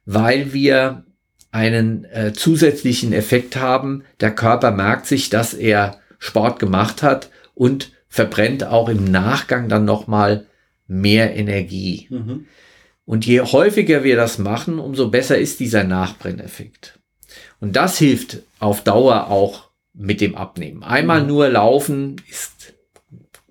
[0.06, 1.04] weil wir
[1.50, 4.04] einen äh, zusätzlichen Effekt haben.
[4.20, 9.84] Der Körper merkt sich, dass er Sport gemacht hat und verbrennt auch im Nachgang dann
[9.84, 10.46] nochmal
[10.86, 12.08] mehr Energie.
[12.10, 12.46] Mhm.
[13.04, 16.98] Und je häufiger wir das machen, umso besser ist dieser Nachbrenneffekt.
[17.60, 20.82] Und das hilft auf Dauer auch mit dem Abnehmen.
[20.82, 21.28] Einmal mhm.
[21.28, 22.74] nur laufen ist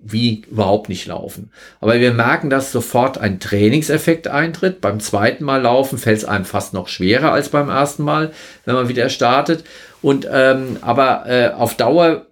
[0.06, 1.50] wie überhaupt nicht laufen.
[1.80, 4.82] Aber wir merken, dass sofort ein Trainingseffekt eintritt.
[4.82, 8.32] Beim zweiten Mal laufen fällt es einem fast noch schwerer als beim ersten Mal,
[8.66, 9.64] wenn man wieder startet.
[10.02, 12.26] Und ähm, aber äh, auf Dauer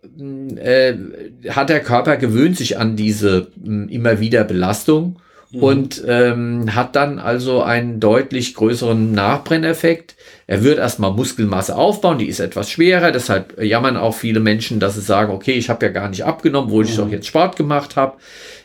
[0.56, 0.94] äh,
[1.48, 5.16] hat der Körper gewöhnt sich an diese äh, immer wieder Belastung
[5.52, 5.62] mhm.
[5.62, 10.16] und ähm, hat dann also einen deutlich größeren Nachbrenneffekt.
[10.46, 14.94] Er wird erstmal Muskelmasse aufbauen, die ist etwas schwerer, deshalb jammern auch viele Menschen, dass
[14.94, 16.90] sie sagen, okay, ich habe ja gar nicht abgenommen, obwohl mhm.
[16.90, 18.16] ich doch jetzt Sport gemacht habe.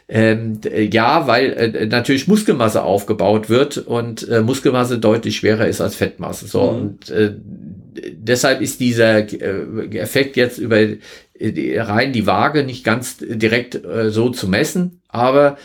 [0.09, 5.95] Ähm, ja, weil äh, natürlich Muskelmasse aufgebaut wird und äh, Muskelmasse deutlich schwerer ist als
[5.95, 6.47] Fettmasse.
[6.47, 6.77] So mhm.
[6.77, 7.33] und äh,
[8.13, 10.77] deshalb ist dieser äh, Effekt jetzt über
[11.39, 15.57] die, rein die Waage nicht ganz direkt äh, so zu messen, aber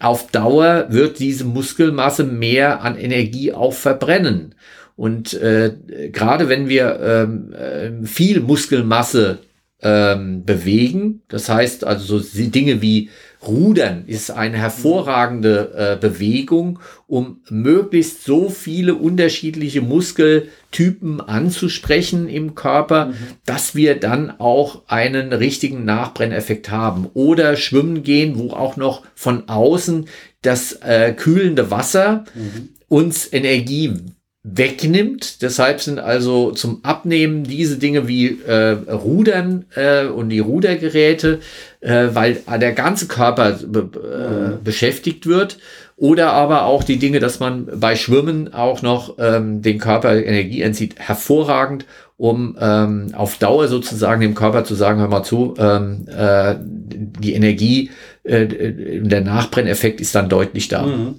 [0.00, 4.54] auf Dauer wird diese Muskelmasse mehr an Energie auch verbrennen.
[4.96, 5.74] Und äh,
[6.12, 9.38] gerade wenn wir ähm, äh, viel Muskelmasse
[9.82, 13.08] ähm, bewegen, das heißt also so Dinge wie
[13.46, 23.06] Rudern ist eine hervorragende äh, Bewegung, um möglichst so viele unterschiedliche Muskeltypen anzusprechen im Körper,
[23.06, 23.14] mhm.
[23.46, 27.08] dass wir dann auch einen richtigen Nachbrenneffekt haben.
[27.14, 30.06] Oder schwimmen gehen, wo auch noch von außen
[30.42, 32.70] das äh, kühlende Wasser mhm.
[32.88, 33.94] uns Energie
[34.42, 35.42] wegnimmt.
[35.42, 41.40] Deshalb sind also zum Abnehmen diese Dinge wie äh, Rudern äh, und die Rudergeräte,
[41.80, 44.64] äh, weil der ganze Körper mhm.
[44.64, 45.58] beschäftigt wird.
[45.96, 50.62] Oder aber auch die Dinge, dass man bei Schwimmen auch noch ähm, den Körper Energie
[50.62, 51.84] entzieht, hervorragend,
[52.16, 57.34] um ähm, auf Dauer sozusagen dem Körper zu sagen, hör mal zu, ähm, äh, die
[57.34, 57.90] Energie,
[58.24, 60.86] äh, der Nachbrenneffekt ist dann deutlich da.
[60.86, 61.16] Mhm.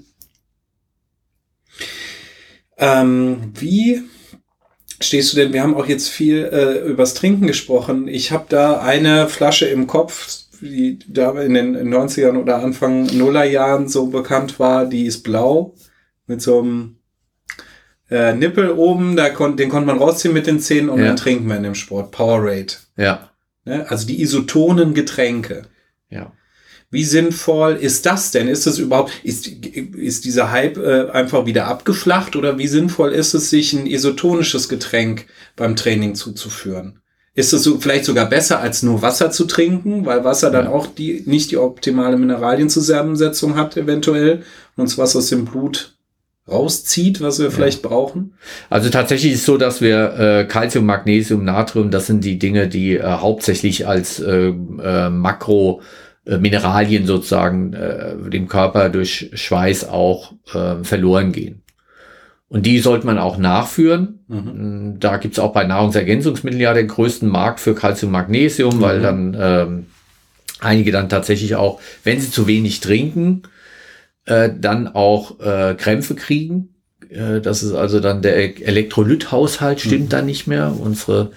[2.81, 4.01] Ähm, wie
[4.99, 5.53] stehst du denn?
[5.53, 8.07] Wir haben auch jetzt viel äh, übers Trinken gesprochen.
[8.07, 13.87] Ich habe da eine Flasche im Kopf, die da in den 90ern oder Anfang Nullerjahren
[13.87, 14.87] so bekannt war.
[14.87, 15.75] Die ist blau
[16.25, 16.97] mit so einem
[18.09, 19.15] äh, Nippel oben.
[19.15, 21.07] Da kon den konnte man rausziehen mit den Zähnen und ja.
[21.07, 22.11] dann trinken wir in dem Sport.
[22.11, 22.73] Powerade.
[22.97, 23.29] Ja.
[23.63, 23.85] Ne?
[23.89, 25.67] Also die isotonen Getränke.
[26.09, 26.33] Ja.
[26.91, 28.49] Wie sinnvoll ist das denn?
[28.49, 33.33] Ist es überhaupt, ist, ist dieser Hype äh, einfach wieder abgeflacht oder wie sinnvoll ist
[33.33, 35.25] es, sich ein isotonisches Getränk
[35.55, 36.99] beim Training zuzuführen?
[37.33, 40.85] Ist es so, vielleicht sogar besser, als nur Wasser zu trinken, weil Wasser dann auch
[40.85, 44.43] die, nicht die optimale Mineralienzusammensetzung hat, eventuell,
[44.75, 45.95] und uns was aus dem Blut
[46.49, 47.51] rauszieht, was wir ja.
[47.51, 48.33] vielleicht brauchen?
[48.69, 52.67] Also tatsächlich ist es so, dass wir äh, Calcium, Magnesium, Natrium, das sind die Dinge,
[52.67, 55.81] die äh, hauptsächlich als äh, äh, Makro
[56.25, 61.63] Mineralien sozusagen äh, dem Körper durch Schweiß auch äh, verloren gehen.
[62.47, 64.19] Und die sollte man auch nachführen.
[64.27, 64.97] Mhm.
[64.99, 68.81] Da gibt's auch bei Nahrungsergänzungsmitteln ja den größten Markt für Calcium Magnesium, mhm.
[68.81, 69.85] weil dann ähm,
[70.59, 73.43] einige dann tatsächlich auch, wenn sie zu wenig trinken,
[74.25, 76.75] äh, dann auch äh, Krämpfe kriegen.
[77.09, 80.09] Äh, das ist also dann der Elektrolythaushalt stimmt mhm.
[80.09, 81.31] dann nicht mehr, unsere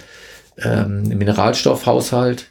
[0.59, 2.51] ähm, Mineralstoffhaushalt.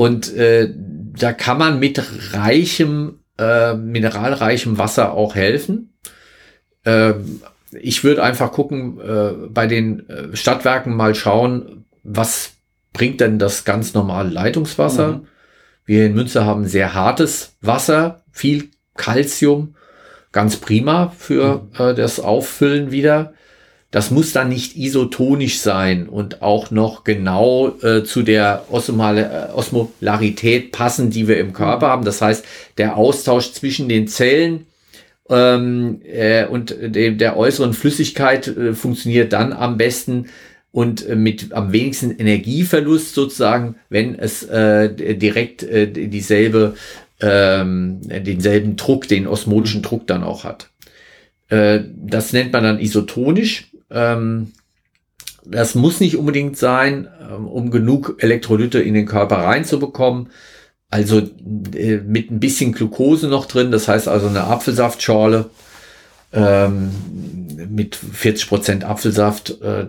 [0.00, 5.92] Und äh, da kann man mit reichem, äh, mineralreichem Wasser auch helfen.
[6.86, 12.52] Ähm, ich würde einfach gucken, äh, bei den äh, Stadtwerken mal schauen, was
[12.94, 15.18] bringt denn das ganz normale Leitungswasser.
[15.18, 15.26] Mhm.
[15.84, 19.74] Wir in Münster haben sehr hartes Wasser, viel Calcium,
[20.32, 21.84] ganz prima für mhm.
[21.88, 23.34] äh, das Auffüllen wieder.
[23.90, 29.52] Das muss dann nicht isotonisch sein und auch noch genau äh, zu der Osmole, äh,
[29.52, 32.04] Osmolarität passen, die wir im Körper haben.
[32.04, 32.44] Das heißt,
[32.78, 34.66] der Austausch zwischen den Zellen
[35.28, 40.26] ähm, äh, und de der äußeren Flüssigkeit äh, funktioniert dann am besten
[40.70, 46.74] und äh, mit am wenigsten Energieverlust sozusagen, wenn es äh, direkt äh, dieselbe,
[47.20, 50.70] ähm, denselben Druck, den osmotischen Druck dann auch hat.
[51.48, 54.52] Äh, das nennt man dann isotonisch ähm,
[55.44, 60.28] das muss nicht unbedingt sein, ähm, um genug Elektrolyte in den Körper reinzubekommen.
[60.90, 61.22] Also
[61.74, 65.50] äh, mit ein bisschen Glucose noch drin, das heißt also eine Apfelsaftschorle
[66.32, 66.90] ähm,
[67.70, 69.86] mit 40 Prozent Apfelsaft, äh,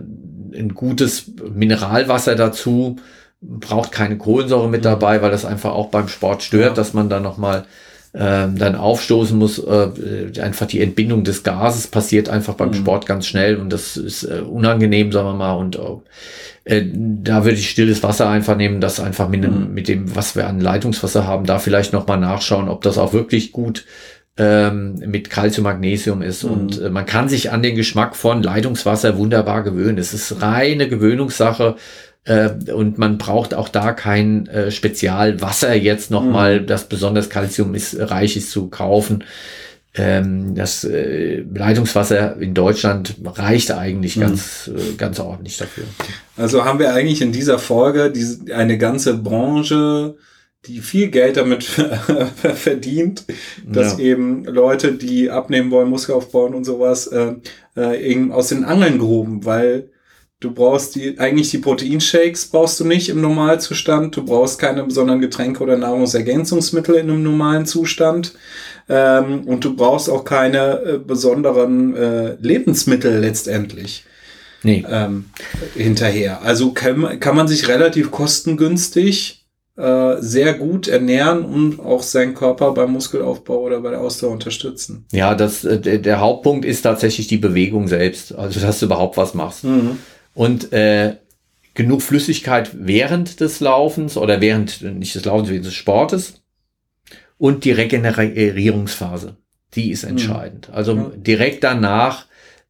[0.54, 2.96] ein gutes Mineralwasser dazu,
[3.40, 6.74] braucht keine Kohlensäure mit dabei, weil das einfach auch beim Sport stört, ja.
[6.74, 7.66] dass man da nochmal ähm,
[8.12, 9.58] dann aufstoßen muss.
[9.58, 12.74] Äh, einfach die Entbindung des Gases passiert einfach beim mhm.
[12.74, 15.54] Sport ganz schnell und das ist äh, unangenehm, sagen wir mal.
[15.54, 15.78] Und
[16.64, 19.72] äh, da würde ich stilles Wasser einfach nehmen, das einfach mit, mhm.
[19.72, 23.50] mit dem, was wir an Leitungswasser haben, da vielleicht nochmal nachschauen, ob das auch wirklich
[23.50, 23.84] gut
[24.36, 26.44] ähm, mit Calcium, Magnesium ist.
[26.44, 26.50] Mhm.
[26.50, 29.98] Und äh, man kann sich an den Geschmack von Leitungswasser wunderbar gewöhnen.
[29.98, 31.76] Es ist reine Gewöhnungssache.
[32.24, 36.66] Äh, und man braucht auch da kein äh, Spezialwasser jetzt nochmal, mhm.
[36.66, 39.24] das besonders Calcium ist, reich ist zu kaufen.
[39.94, 44.20] Ähm, das äh, Leitungswasser in Deutschland reicht eigentlich mhm.
[44.22, 45.84] ganz, äh, ganz ordentlich dafür.
[46.36, 50.16] Also haben wir eigentlich in dieser Folge diese, eine ganze Branche,
[50.64, 51.64] die viel Geld damit
[52.54, 53.24] verdient,
[53.66, 54.04] dass ja.
[54.04, 57.34] eben Leute, die abnehmen wollen, Muskel aufbauen und sowas, äh,
[57.76, 59.90] äh, eben aus den Angeln gehoben, weil
[60.42, 64.16] Du brauchst die, eigentlich die Proteinshakes brauchst du nicht im Normalzustand.
[64.16, 68.34] Du brauchst keine besonderen Getränke oder Nahrungsergänzungsmittel in einem normalen Zustand.
[68.88, 74.04] Ähm, und du brauchst auch keine äh, besonderen äh, Lebensmittel letztendlich.
[74.64, 74.84] nee.
[74.90, 75.26] ähm,
[75.76, 76.42] hinterher.
[76.42, 79.42] Also kann, kann man sich relativ kostengünstig
[79.76, 85.06] äh, sehr gut ernähren und auch seinen Körper beim Muskelaufbau oder bei der Ausdauer unterstützen.
[85.12, 89.34] Ja, das, äh, der Hauptpunkt ist tatsächlich die Bewegung selbst, also dass du überhaupt was
[89.34, 89.64] machst.
[89.64, 89.98] Mhm.
[90.34, 91.16] Und äh,
[91.74, 96.42] genug Flüssigkeit während des Laufens oder während, nicht des Laufens, während des Sportes
[97.38, 99.36] und die Regenerierungsphase.
[99.74, 100.10] Die ist mhm.
[100.10, 100.68] entscheidend.
[100.68, 100.74] Mhm.
[100.74, 102.26] Also direkt danach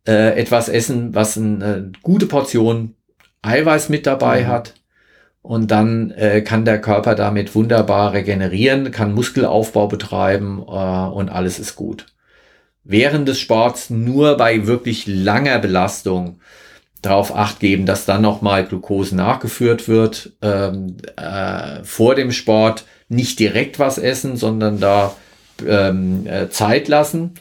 [0.06, 2.94] äh, etwas essen, was eine gute Portion
[3.42, 4.46] Eiweiß mit dabei mhm.
[4.46, 4.74] hat.
[5.42, 11.58] Und dann äh, kann der Körper damit wunderbar regenerieren, kann Muskelaufbau betreiben äh, und alles
[11.58, 12.06] ist gut.
[12.84, 16.38] Während des Sports nur bei wirklich langer Belastung
[17.02, 20.32] darauf acht geben, dass dann nochmal Glucose nachgeführt wird.
[20.40, 25.14] Ähm, äh, vor dem Sport nicht direkt was essen, sondern da
[25.66, 27.34] ähm, äh, Zeit lassen.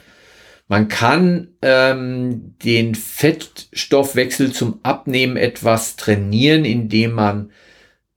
[0.67, 7.51] Man kann ähm, den Fettstoffwechsel zum Abnehmen etwas trainieren, indem man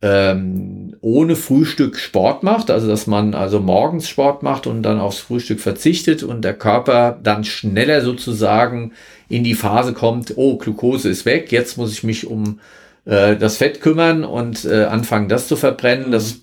[0.04, 5.18] ähm, ohne Frühstück Sport macht, also dass man also morgens Sport macht und dann aufs
[5.18, 8.92] Frühstück verzichtet und der Körper dann schneller sozusagen
[9.30, 12.60] in die Phase kommt, oh, Glucose ist weg, jetzt muss ich mich um
[13.06, 16.12] äh, das Fett kümmern und äh, anfangen, das zu verbrennen.
[16.12, 16.40] Das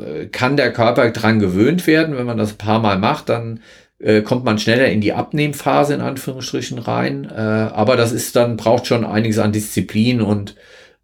[0.00, 2.14] äh, kann der Körper dran gewöhnt werden.
[2.14, 3.60] Wenn man das ein paar Mal macht, dann
[4.00, 7.24] äh, kommt man schneller in die Abnehmphase in Anführungsstrichen rein.
[7.24, 10.56] Äh, aber das ist dann, braucht schon einiges an Disziplin und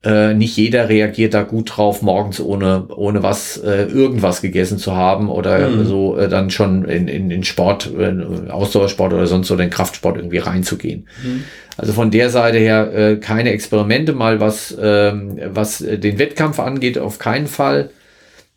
[0.05, 4.95] äh, nicht jeder reagiert da gut drauf, morgens ohne, ohne was, äh, irgendwas gegessen zu
[4.95, 5.87] haben oder mhm.
[5.87, 10.17] so äh, dann schon in, in, in Sport, äh, Ausdauersport oder sonst so den Kraftsport
[10.17, 11.09] irgendwie reinzugehen.
[11.23, 11.45] Mhm.
[11.79, 16.99] Also von der Seite her äh, keine Experimente mal, was, ähm, was den Wettkampf angeht,
[16.99, 17.91] auf keinen Fall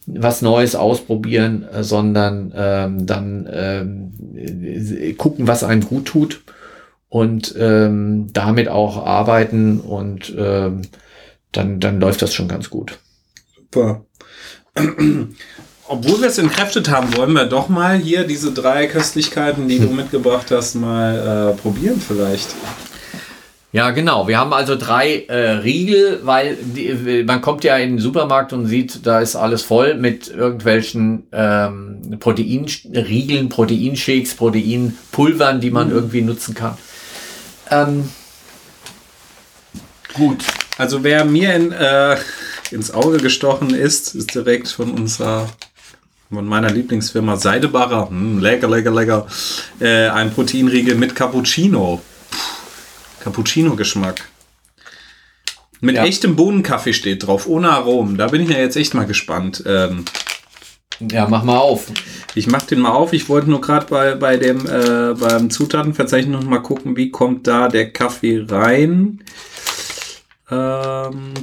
[0.05, 6.41] was Neues ausprobieren, äh, sondern ähm, dann ähm, gucken, was einem gut tut
[7.09, 10.35] und damit auch arbeiten und
[11.51, 12.97] dann, dann läuft das schon ganz gut.
[13.55, 14.05] Super.
[15.89, 19.87] Obwohl wir es entkräftet haben, wollen wir doch mal hier diese drei Köstlichkeiten, die du
[19.93, 22.49] mitgebracht hast, mal äh, probieren vielleicht.
[23.73, 24.27] Ja, genau.
[24.27, 28.65] Wir haben also drei äh, Riegel, weil die, man kommt ja in den Supermarkt und
[28.65, 35.95] sieht, da ist alles voll mit irgendwelchen ähm, Proteinriegeln, Proteinshakes, Proteinpulvern, die man mhm.
[35.95, 36.77] irgendwie nutzen kann.
[37.69, 38.09] Ähm,
[40.17, 40.43] gut.
[40.77, 42.17] Also wer mir in, äh,
[42.71, 45.49] ins Auge gestochen ist, ist direkt von unserer
[46.29, 48.09] von meiner Lieblingsfirma Seidebacher.
[48.09, 49.27] Hm, lecker, lecker, lecker.
[49.79, 52.01] Äh, ein Proteinriegel mit Cappuccino.
[53.23, 54.27] Cappuccino-Geschmack.
[55.79, 56.05] Mit ja.
[56.05, 58.17] echtem Bohnenkaffee steht drauf, ohne Aromen.
[58.17, 59.63] Da bin ich ja jetzt echt mal gespannt.
[59.65, 60.05] Ähm,
[60.99, 61.85] ja, mach mal auf.
[62.33, 63.13] Ich mach den mal auf.
[63.13, 67.45] Ich wollte nur gerade bei, bei dem äh, beim Zutatenverzeichnis noch mal gucken, wie kommt
[67.45, 69.23] da der Kaffee rein.
[70.49, 71.33] Ähm,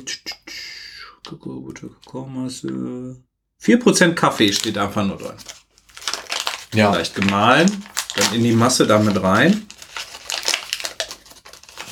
[3.60, 5.36] 4% Kaffee steht einfach nur drin.
[6.74, 6.92] Ja.
[6.92, 7.70] Leicht gemahlen,
[8.16, 9.66] dann in die Masse damit rein.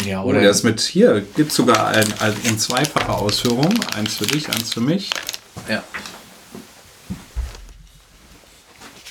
[0.05, 0.39] Ja, oder?
[0.39, 3.73] Oh, der ist mit hier, gibt sogar ein, ein, in zweifacher Ausführung.
[3.95, 5.11] Eins für dich, eins für mich.
[5.69, 5.85] Ja.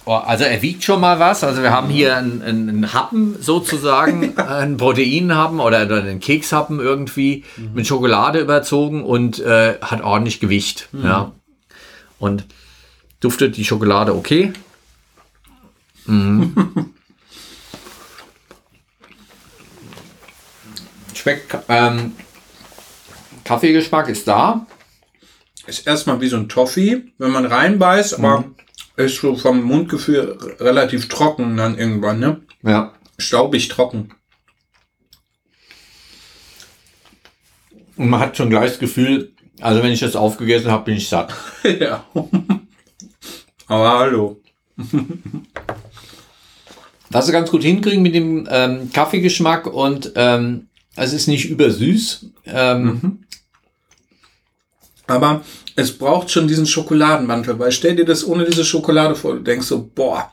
[0.06, 1.44] Oh, also er wiegt schon mal was.
[1.44, 7.74] Also wir haben hier einen, einen Happen sozusagen, einen Proteinhappen oder einen Kekshappen irgendwie mhm.
[7.76, 10.90] mit Schokolade überzogen und äh, hat ordentlich Gewicht.
[10.92, 11.06] Mhm.
[11.06, 11.32] Ja.
[12.18, 12.46] Und
[13.20, 14.54] duftet die Schokolade okay.
[16.06, 16.56] Mhm.
[21.14, 22.14] Schmeckt ähm,
[23.44, 24.66] Kaffeegeschmack ist da.
[25.68, 28.56] Ist erstmal wie so ein Toffee, wenn man reinbeißt, aber mhm
[28.96, 32.42] ist so vom Mundgefühl relativ trocken dann irgendwann, ne?
[32.64, 32.94] Ja.
[33.18, 34.14] Staubig trocken.
[37.96, 41.08] Und man hat schon gleich das Gefühl, also wenn ich das aufgegessen habe, bin ich
[41.08, 41.34] satt.
[41.80, 42.04] ja.
[43.68, 44.42] Aber hallo.
[47.10, 52.32] Was sie ganz gut hinkriegen mit dem ähm, Kaffeegeschmack und ähm, es ist nicht übersüß.
[52.46, 53.20] Ähm, mhm.
[55.08, 55.42] Aber
[55.76, 59.68] es braucht schon diesen Schokoladenmantel, weil stell dir das ohne diese Schokolade vor, du denkst
[59.68, 60.32] so, boah,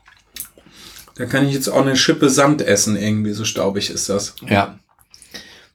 [1.17, 4.35] da kann ich jetzt auch eine Schippe Sand essen, irgendwie, so staubig ist das.
[4.49, 4.79] Ja.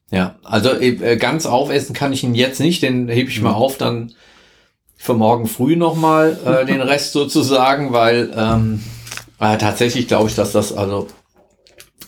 [0.09, 3.55] Ja, also äh, ganz aufessen kann ich ihn jetzt nicht, den hebe ich mal mhm.
[3.55, 4.13] auf, dann
[4.95, 8.83] für morgen früh nochmal äh, den Rest sozusagen, weil ähm,
[9.39, 11.07] äh, tatsächlich glaube ich, dass das also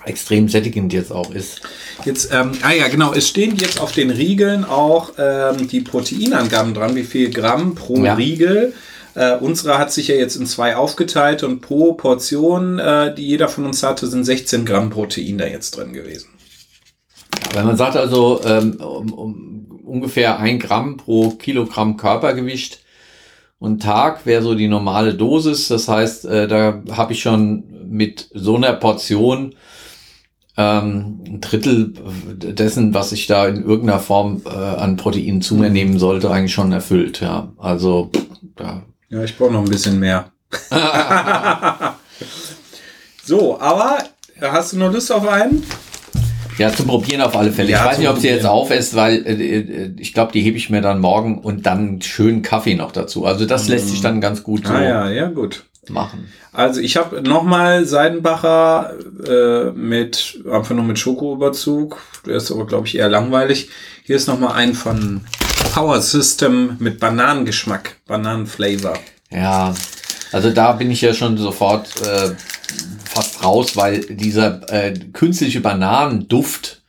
[0.06, 1.62] extrem sättigend jetzt auch ist.
[2.04, 6.74] Jetzt, ähm, ah ja, genau, es stehen jetzt auf den Riegeln auch ähm, die Proteinangaben
[6.74, 8.14] dran, wie viel Gramm pro ja.
[8.16, 8.74] Riegel.
[9.16, 13.48] Äh, unsere hat sich ja jetzt in zwei aufgeteilt und pro Portion, äh, die jeder
[13.48, 16.30] von uns hatte, sind 16 Gramm Protein da jetzt drin gewesen.
[17.54, 22.82] Wenn man sagt also ähm, um, um ungefähr ein Gramm pro Kilogramm Körpergewicht
[23.60, 25.70] und Tag wäre so die normale Dosis.
[25.70, 29.56] Das heißt, äh, da habe ich schon mit so einer Portion
[30.58, 31.94] ähm, ein Drittel
[32.38, 36.54] dessen, was ich da in irgendeiner Form äh, an Proteinen zu mir nehmen sollte, eigentlich
[36.54, 37.20] schon erfüllt.
[37.22, 38.12] Ja, also
[38.60, 38.84] ja.
[39.10, 40.32] Ja, ich brauche noch ein bisschen mehr.
[43.24, 43.98] so, aber
[44.42, 45.64] hast du noch Lust auf einen?
[46.58, 47.72] Ja, zum Probieren auf alle Fälle.
[47.72, 50.58] Ja, ich weiß nicht, ob sie jetzt aufesst, weil äh, äh, ich glaube, die hebe
[50.58, 53.26] ich mir dann morgen und dann schönen Kaffee noch dazu.
[53.26, 55.66] Also das lässt sich dann ganz gut so ah, ja, ja, gut.
[55.90, 56.32] Machen.
[56.52, 58.94] Also ich habe nochmal Seidenbacher
[59.28, 62.02] äh, mit einfach nur mit Schokoüberzug.
[62.26, 63.70] Der ist aber, glaube ich, eher langweilig.
[64.04, 65.22] Hier ist nochmal ein von
[65.74, 68.98] Power System mit Bananengeschmack, Bananenflavor.
[69.32, 69.74] Ja,
[70.32, 72.32] also da bin ich ja schon sofort äh,
[73.06, 76.82] fast raus, weil dieser äh, künstliche Bananenduft,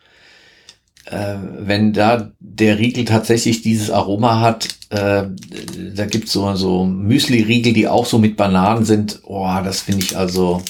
[1.06, 5.24] äh, wenn da der Riegel tatsächlich dieses Aroma hat, äh,
[5.94, 9.20] da gibt's so, so Müsli-Riegel, die auch so mit Bananen sind.
[9.24, 10.62] Oh, das finde ich also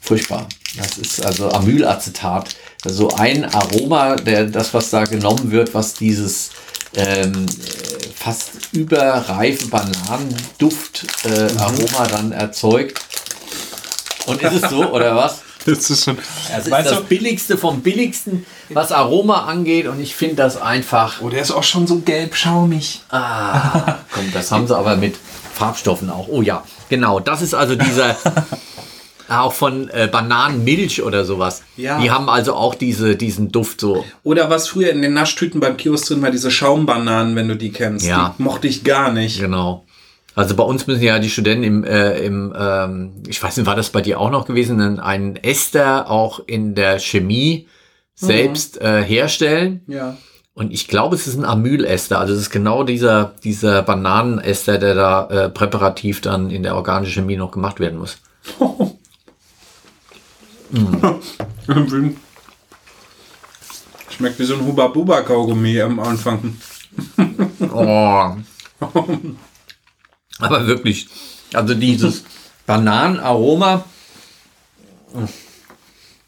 [0.00, 0.48] furchtbar.
[0.76, 2.56] Das ist also Amylacetat.
[2.84, 6.50] Also ein Aroma, der, das, was da genommen wird, was dieses
[6.96, 7.46] ähm,
[8.14, 12.08] fast überreife Bananenduft äh, mhm.
[12.10, 13.00] Dann erzeugt.
[14.26, 15.42] Und ist es so, oder was?
[15.64, 16.18] Das ist schon.
[16.50, 19.86] Das ist das Billigste vom Billigsten, was Aroma angeht.
[19.86, 21.20] Und ich finde das einfach.
[21.20, 23.02] Oh, der ist auch schon so gelb schaumig.
[23.10, 25.16] Ah, komm, das haben sie aber mit
[25.54, 26.28] Farbstoffen auch.
[26.28, 27.20] Oh ja, genau.
[27.20, 28.16] Das ist also dieser.
[29.28, 31.62] auch von äh, Bananenmilch oder sowas.
[31.76, 31.98] Ja.
[32.00, 34.04] Die haben also auch diese, diesen Duft so.
[34.24, 37.72] Oder was früher in den Naschtüten beim Kiosk drin war, diese Schaumbananen, wenn du die
[37.72, 38.04] kennst.
[38.04, 38.34] Ja.
[38.38, 39.40] Die mochte ich gar nicht.
[39.40, 39.84] Genau.
[40.34, 43.76] Also bei uns müssen ja die Studenten im, äh, im ähm, ich weiß nicht, war
[43.76, 47.68] das bei dir auch noch gewesen, einen Ester auch in der Chemie
[48.14, 48.86] selbst mhm.
[48.86, 49.82] äh, herstellen.
[49.86, 50.16] Ja.
[50.54, 52.18] Und ich glaube, es ist ein Amylester.
[52.18, 57.22] Also es ist genau dieser, dieser Bananenester, der da äh, präparativ dann in der organischen
[57.22, 58.18] Chemie noch gemacht werden muss.
[60.70, 60.96] mm.
[64.10, 66.56] Schmeckt wie so ein Huba-Buba-Kaugummi am Anfang.
[67.72, 68.36] oh.
[70.38, 71.08] Aber wirklich,
[71.52, 72.24] also dieses
[72.66, 73.84] Bananenaroma,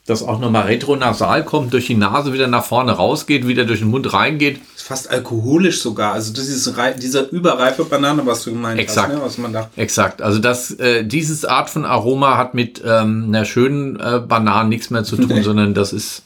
[0.07, 3.89] das auch nochmal retronasal kommt, durch die Nase wieder nach vorne rausgeht, wieder durch den
[3.89, 4.61] Mund reingeht.
[4.77, 6.13] Ist fast alkoholisch sogar.
[6.13, 9.09] Also das ist dieser überreife Banane, was du gemeint Exakt.
[9.09, 9.25] hast, ne?
[9.25, 9.71] was man da.
[9.77, 10.21] Exakt.
[10.21, 14.91] Also das, äh, dieses Art von Aroma hat mit ähm, einer schönen äh, Banane nichts
[14.91, 15.43] mehr zu tun, nee.
[15.43, 16.23] sondern das ist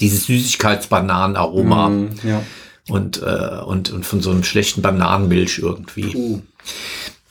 [0.00, 1.88] dieses Süßigkeitsbananenaroma.
[1.88, 2.42] Mm, ja.
[2.88, 6.14] Und, äh, und, und von so einem schlechten Bananenmilch irgendwie.
[6.14, 6.42] Uh.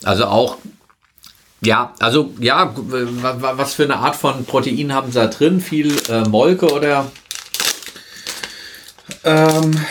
[0.03, 0.57] Also auch,
[1.61, 5.61] ja, also ja, was für eine Art von Protein haben sie da drin?
[5.61, 7.11] Viel äh, Molke oder?
[9.23, 9.85] Ähm,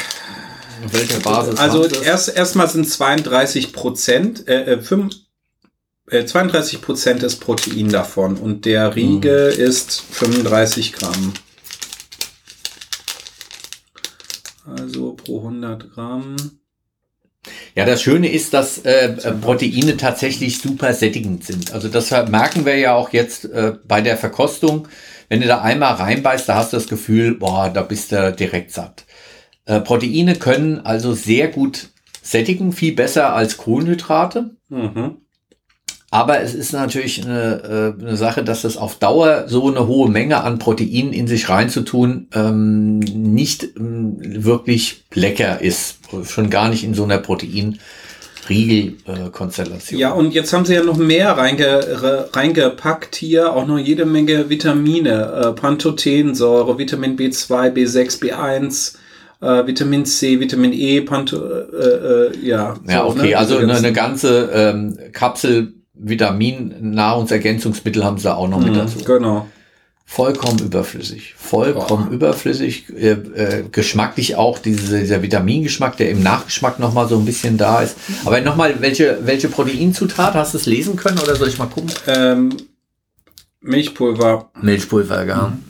[0.85, 1.59] Auf welcher Basis?
[1.59, 5.15] Also erst erstmal sind 32 Prozent, äh, 5,
[6.11, 9.61] äh, 32 äh, Prozent ist Protein davon und der Riegel mhm.
[9.61, 11.33] ist 35 Gramm.
[14.67, 16.37] Also pro 100 Gramm.
[17.75, 21.73] Ja, das Schöne ist, dass äh, Proteine tatsächlich super sättigend sind.
[21.73, 24.89] Also das merken wir ja auch jetzt äh, bei der Verkostung.
[25.29, 28.73] Wenn du da einmal reinbeißt, da hast du das Gefühl, boah, da bist du direkt
[28.73, 29.05] satt.
[29.67, 31.91] Äh, Proteine können also sehr gut
[32.23, 34.51] sättigen, viel besser als Kohlenhydrate.
[34.69, 35.17] Mhm.
[36.15, 40.09] Aber es ist natürlich eine, äh, eine Sache, dass das auf Dauer so eine hohe
[40.09, 45.97] Menge an Proteinen in sich reinzutun ähm, nicht ähm, wirklich lecker ist.
[46.25, 47.81] Schon gar nicht in so einer Protein.
[48.49, 49.99] Riegelkonstellation.
[49.99, 54.05] Äh, ja, und jetzt haben sie ja noch mehr reinge, reingepackt hier, auch noch jede
[54.05, 58.97] Menge Vitamine, äh, Pantothensäure, Vitamin B2, B6, B1,
[59.41, 62.77] äh, Vitamin C, Vitamin E, Panto, äh, äh, ja.
[62.87, 63.35] Ja, so, okay, ne?
[63.35, 68.99] also eine, eine ganze ähm, Kapsel Vitamin, Nahrungsergänzungsmittel haben sie auch noch mhm, mit dazu.
[69.05, 69.47] Genau.
[70.07, 71.35] Vollkommen überflüssig.
[71.37, 72.15] Vollkommen oh.
[72.15, 72.91] überflüssig.
[72.91, 77.81] Äh, äh, geschmacklich auch diese, dieser Vitamingeschmack, der im Nachgeschmack nochmal so ein bisschen da
[77.81, 77.97] ist.
[78.25, 81.91] Aber nochmal, welche, welche Proteinzutat hast du es lesen können oder soll ich mal gucken?
[82.07, 82.57] Ähm,
[83.63, 84.51] Milchpulver.
[84.61, 85.49] Milchpulver, ja.
[85.49, 85.65] Mhm.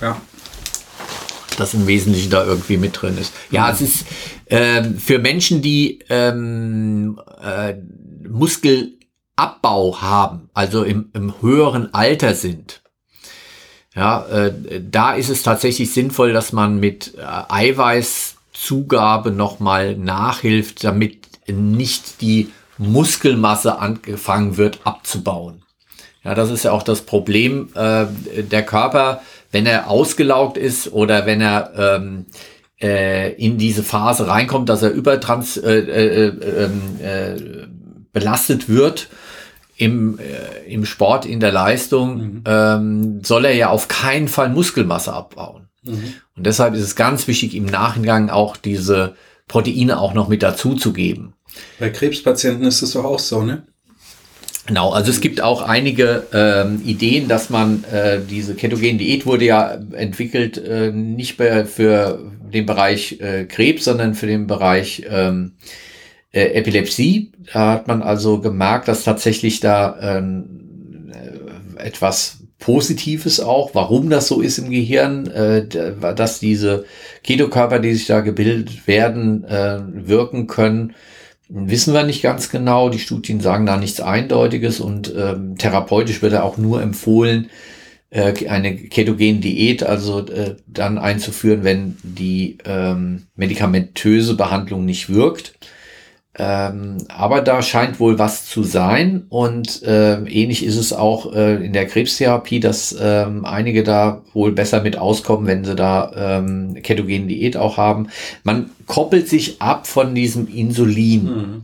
[0.00, 0.20] Ja.
[1.56, 3.32] Das im Wesentlichen da irgendwie mit drin ist.
[3.50, 4.06] Ja, es ist
[4.46, 7.74] äh, für Menschen, die ähm, äh,
[8.28, 8.97] Muskel
[9.38, 12.82] Abbau haben, also im, im höheren Alter sind,
[13.94, 21.18] ja, äh, da ist es tatsächlich sinnvoll, dass man mit äh, Eiweißzugabe nochmal nachhilft, damit
[21.48, 25.62] nicht die Muskelmasse angefangen wird abzubauen.
[26.22, 27.70] Ja, das ist ja auch das Problem.
[27.74, 28.06] Äh,
[28.42, 32.26] der Körper wenn er ausgelaugt ist oder wenn er ähm,
[32.80, 37.66] äh, in diese Phase reinkommt, dass er übertrans äh, äh, äh, ähm, äh,
[38.12, 39.08] belastet wird
[39.78, 42.42] im, äh, im Sport, in der Leistung, mhm.
[42.44, 45.68] ähm, soll er ja auf keinen Fall Muskelmasse abbauen.
[45.84, 46.14] Mhm.
[46.36, 49.14] Und deshalb ist es ganz wichtig, im Nachgang auch diese
[49.46, 51.34] Proteine auch noch mit dazu zu geben.
[51.78, 53.62] Bei Krebspatienten ist es doch auch so, ne?
[54.66, 59.46] Genau, also es gibt auch einige ähm, Ideen, dass man äh, diese ketogene Diät wurde
[59.46, 65.52] ja entwickelt, äh, nicht mehr für den Bereich äh, Krebs, sondern für den Bereich ähm,
[66.32, 67.32] äh, Epilepsie.
[67.52, 74.26] Da hat man also gemerkt, dass tatsächlich da ähm, äh, etwas Positives auch, warum das
[74.28, 76.84] so ist im Gehirn, äh, dass diese
[77.22, 80.94] Ketokörper, die sich da gebildet werden, äh, wirken können
[81.48, 82.90] Wissen wir nicht ganz genau.
[82.90, 87.48] Die Studien sagen da nichts Eindeutiges und ähm, therapeutisch wird auch nur empfohlen,
[88.10, 95.54] äh, eine ketogene Diät also äh, dann einzuführen, wenn die ähm, medikamentöse Behandlung nicht wirkt.
[96.40, 101.56] Ähm, aber da scheint wohl was zu sein und äh, ähnlich ist es auch äh,
[101.64, 106.80] in der Krebstherapie, dass ähm, einige da wohl besser mit auskommen, wenn sie da ähm,
[106.80, 108.10] ketogene Diät auch haben.
[108.44, 111.24] Man koppelt sich ab von diesem Insulin.
[111.24, 111.62] Mhm.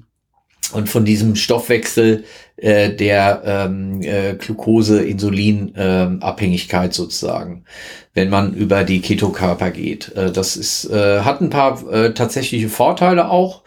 [0.73, 2.25] Und von diesem Stoffwechsel
[2.57, 7.65] äh, der ähm, äh, Glucose-Insulin-Abhängigkeit sozusagen,
[8.15, 10.17] wenn man über die Ketokörper geht.
[10.17, 13.63] Äh, das ist, äh, hat ein paar äh, tatsächliche Vorteile auch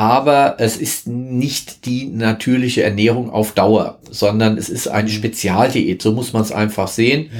[0.00, 5.12] aber es ist nicht die natürliche Ernährung auf Dauer, sondern es ist eine mhm.
[5.12, 6.00] Spezialdiät.
[6.00, 7.30] So muss man es einfach sehen.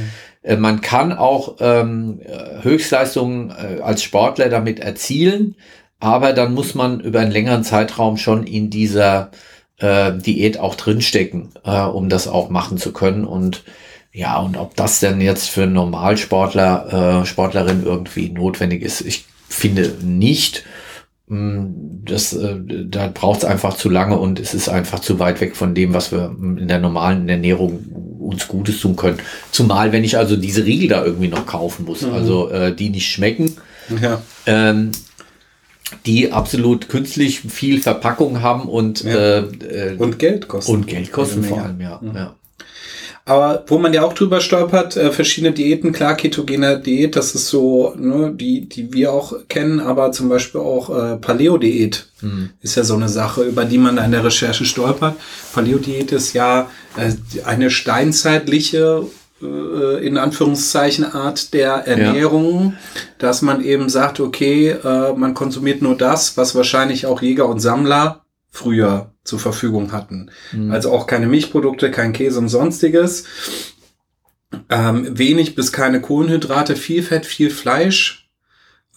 [0.44, 0.52] Ja.
[0.52, 2.20] Äh, man kann auch ähm,
[2.60, 5.54] Höchstleistungen äh, als Sportler damit erzielen,
[6.00, 9.30] aber dann muss man über einen längeren Zeitraum schon in dieser
[9.78, 13.24] äh, Diät auch drinstecken, äh, um das auch machen zu können.
[13.24, 13.64] Und
[14.12, 19.24] ja, und ob das denn jetzt für einen Normalsportler, äh, Sportlerin irgendwie notwendig ist, ich
[19.48, 20.62] finde nicht.
[21.30, 25.40] Mm, das, äh, da braucht es einfach zu lange und es ist einfach zu weit
[25.40, 29.18] weg von dem, was wir in der normalen Ernährung uns Gutes tun können.
[29.52, 32.14] Zumal, wenn ich also diese Riegel da irgendwie noch kaufen muss, mhm.
[32.14, 33.52] also äh, die nicht schmecken,
[34.02, 34.20] ja.
[34.46, 34.90] ähm,
[36.04, 39.38] die absolut künstlich viel Verpackung haben und, ja.
[39.38, 40.72] äh, und Geld kosten.
[40.72, 42.00] Und Geld kosten vor allem, ja.
[42.02, 42.16] Mhm.
[42.16, 42.34] ja.
[43.30, 47.46] Aber wo man ja auch drüber stolpert, äh, verschiedene Diäten, klar, ketogene Diät, das ist
[47.46, 52.50] so, ne, die, die wir auch kennen, aber zum Beispiel auch äh, Paleo-Diät hm.
[52.60, 55.14] ist ja so eine Sache, über die man da in der Recherche stolpert.
[55.54, 57.12] Paleo-Diät ist ja äh,
[57.44, 59.06] eine steinzeitliche
[59.40, 63.00] äh, in Anführungszeichen Art der Ernährung, ja.
[63.18, 67.60] dass man eben sagt, okay, äh, man konsumiert nur das, was wahrscheinlich auch Jäger und
[67.60, 70.30] Sammler früher zur Verfügung hatten.
[70.52, 70.70] Mhm.
[70.70, 73.24] Also auch keine Milchprodukte, kein Käse und sonstiges.
[74.68, 78.28] Ähm, wenig bis keine Kohlenhydrate, viel Fett, viel Fleisch,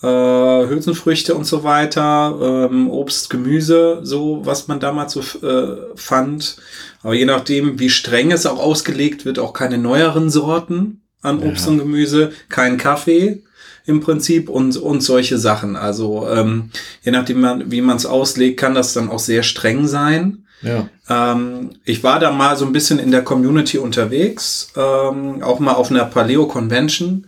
[0.01, 6.57] äh, Hülsenfrüchte und so weiter, ähm, Obst, Gemüse, so was man damals so äh, fand.
[7.03, 11.65] Aber je nachdem, wie streng es auch ausgelegt wird, auch keine neueren Sorten an Obst
[11.65, 11.71] ja.
[11.71, 13.43] und Gemüse, kein Kaffee
[13.85, 15.75] im Prinzip und, und solche Sachen.
[15.75, 16.69] Also ähm,
[17.01, 20.45] je nachdem, man, wie man es auslegt, kann das dann auch sehr streng sein.
[20.61, 20.87] Ja.
[21.09, 25.73] Ähm, ich war da mal so ein bisschen in der Community unterwegs, ähm, auch mal
[25.73, 27.27] auf einer Paleo Convention.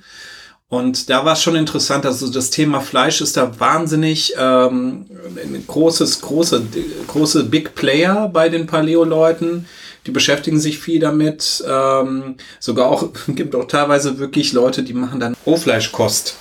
[0.68, 5.64] Und da war es schon interessant, also das Thema Fleisch ist da wahnsinnig ähm, ein
[5.68, 6.64] großes, große,
[7.08, 9.66] große Big Player bei den Paleo-Leuten
[10.06, 11.64] die beschäftigen sich viel damit.
[11.68, 16.36] Ähm, sogar auch, gibt auch teilweise wirklich Leute, die machen dann Rohfleischkost.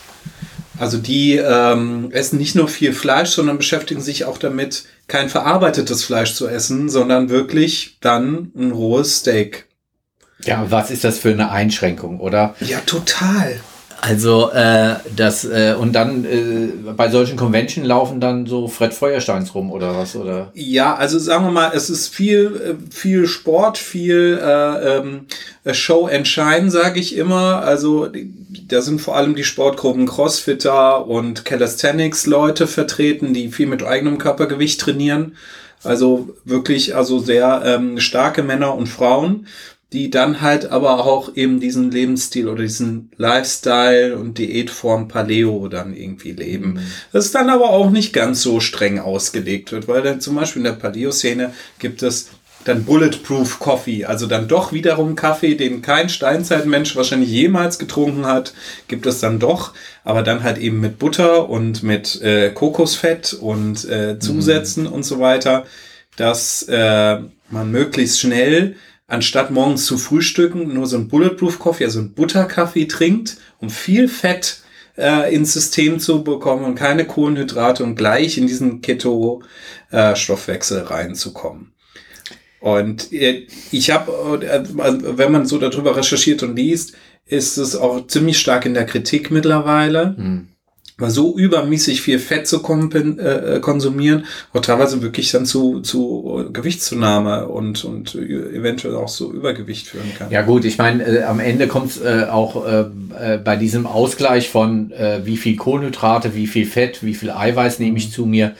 [0.79, 6.05] Also die ähm, essen nicht nur viel Fleisch, sondern beschäftigen sich auch damit, kein verarbeitetes
[6.05, 9.67] Fleisch zu essen, sondern wirklich dann ein rohes Steak.
[10.45, 12.55] Ja, was ist das für eine Einschränkung, oder?
[12.61, 13.61] Ja, total.
[14.07, 19.55] Also äh, das äh, und dann äh, bei solchen Convention laufen dann so Fred Feuersteins
[19.55, 20.51] rum oder was oder?
[20.53, 25.27] Ja, also sagen wir mal, es ist viel äh, viel Sport, viel äh, ähm,
[25.73, 27.63] Show and Shine, sage ich immer.
[27.63, 28.09] Also
[28.69, 34.19] da sind vor allem die Sportgruppen Crossfitter und Calisthenics Leute vertreten, die viel mit eigenem
[34.19, 35.35] Körpergewicht trainieren.
[35.83, 39.47] Also wirklich also sehr ähm, starke Männer und Frauen
[39.95, 45.97] die dann halt aber auch eben diesen Lebensstil oder diesen Lifestyle und Diätform Paleo dann
[45.97, 46.75] irgendwie leben.
[46.75, 46.81] Mhm.
[47.13, 50.65] Das dann aber auch nicht ganz so streng ausgelegt wird, weil dann zum Beispiel in
[50.65, 52.31] der Paleo-Szene gibt es
[52.65, 58.53] dann Bulletproof Coffee, also dann doch wiederum Kaffee, den kein Steinzeitmensch wahrscheinlich jemals getrunken hat,
[58.89, 63.89] gibt es dann doch, aber dann halt eben mit Butter und mit äh, Kokosfett und
[63.89, 64.93] äh, Zusätzen mhm.
[64.93, 65.67] und so weiter,
[66.17, 67.19] dass äh,
[67.51, 68.77] man möglichst schnell
[69.07, 74.09] anstatt morgens zu frühstücken, nur so ein Bulletproof Coffee, also ein Butterkaffee trinkt, um viel
[74.09, 74.63] Fett
[74.97, 81.73] äh, ins System zu bekommen und keine Kohlenhydrate und gleich in diesen Keto-Stoffwechsel äh, reinzukommen.
[82.61, 86.95] Und äh, ich habe, äh, wenn man so darüber recherchiert und liest,
[87.27, 90.15] ist es auch ziemlich stark in der Kritik mittlerweile.
[90.17, 90.49] Mhm
[90.97, 97.49] weil so übermäßig viel Fett zu äh, konsumieren, auch teilweise wirklich dann zu, zu Gewichtszunahme
[97.49, 100.31] und, und eventuell auch so Übergewicht führen kann.
[100.31, 102.85] Ja gut, ich meine, äh, am Ende kommt es äh, auch äh,
[103.19, 107.81] äh, bei diesem Ausgleich von äh, wie viel Kohlenhydrate, wie viel Fett, wie viel Eiweiß
[107.81, 108.55] nehme ich zu mir,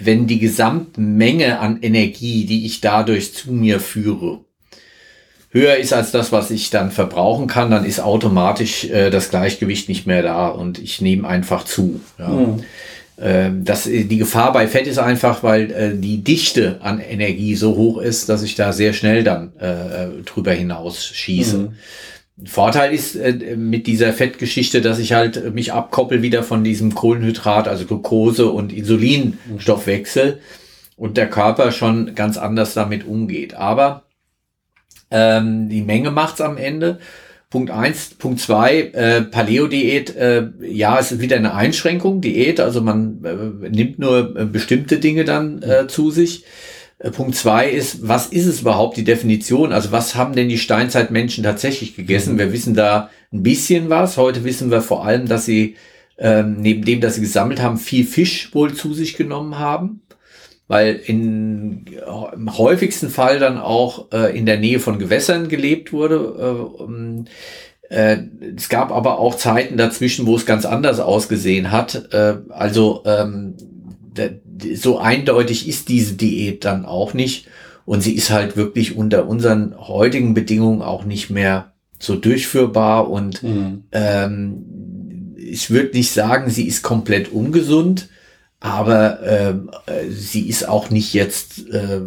[0.00, 4.40] wenn die Gesamtmenge an Energie, die ich dadurch zu mir führe,
[5.50, 9.88] höher ist als das, was ich dann verbrauchen kann, dann ist automatisch äh, das Gleichgewicht
[9.88, 12.00] nicht mehr da und ich nehme einfach zu.
[12.18, 12.28] Ja.
[12.28, 12.64] Mhm.
[13.20, 17.76] Ähm, das, die Gefahr bei Fett ist einfach, weil äh, die Dichte an Energie so
[17.76, 21.58] hoch ist, dass ich da sehr schnell dann äh, drüber hinaus schieße.
[21.58, 21.68] Mhm.
[22.46, 27.66] Vorteil ist äh, mit dieser Fettgeschichte, dass ich halt mich abkoppel wieder von diesem Kohlenhydrat,
[27.66, 30.38] also Glucose und Insulinstoffwechsel
[30.96, 33.54] und der Körper schon ganz anders damit umgeht.
[33.54, 34.04] Aber
[35.10, 36.98] ähm, die Menge macht's am Ende.
[37.50, 42.82] Punkt eins, Punkt zwei, äh, Paleo-Diät, äh, ja, es ist wieder eine Einschränkung, Diät, also
[42.82, 46.44] man äh, nimmt nur äh, bestimmte Dinge dann äh, zu sich.
[46.98, 49.72] Äh, Punkt zwei ist, was ist es überhaupt, die Definition?
[49.72, 52.34] Also was haben denn die Steinzeitmenschen tatsächlich gegessen?
[52.34, 52.38] Mhm.
[52.38, 54.18] Wir wissen da ein bisschen was.
[54.18, 55.76] Heute wissen wir vor allem, dass sie
[56.18, 60.02] ähm, neben dem, dass sie gesammelt haben, viel Fisch wohl zu sich genommen haben
[60.68, 61.86] weil in,
[62.34, 67.26] im häufigsten Fall dann auch äh, in der Nähe von Gewässern gelebt wurde.
[67.90, 68.18] Äh, äh,
[68.54, 72.12] es gab aber auch Zeiten dazwischen, wo es ganz anders ausgesehen hat.
[72.12, 73.54] Äh, also ähm,
[74.74, 77.46] so eindeutig ist diese Diät dann auch nicht.
[77.86, 83.08] Und sie ist halt wirklich unter unseren heutigen Bedingungen auch nicht mehr so durchführbar.
[83.08, 83.84] Und mhm.
[83.92, 88.10] ähm, ich würde nicht sagen, sie ist komplett ungesund
[88.60, 89.54] aber äh,
[90.10, 92.00] sie ist auch nicht jetzt äh,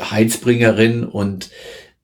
[0.00, 1.50] Heizbringerin und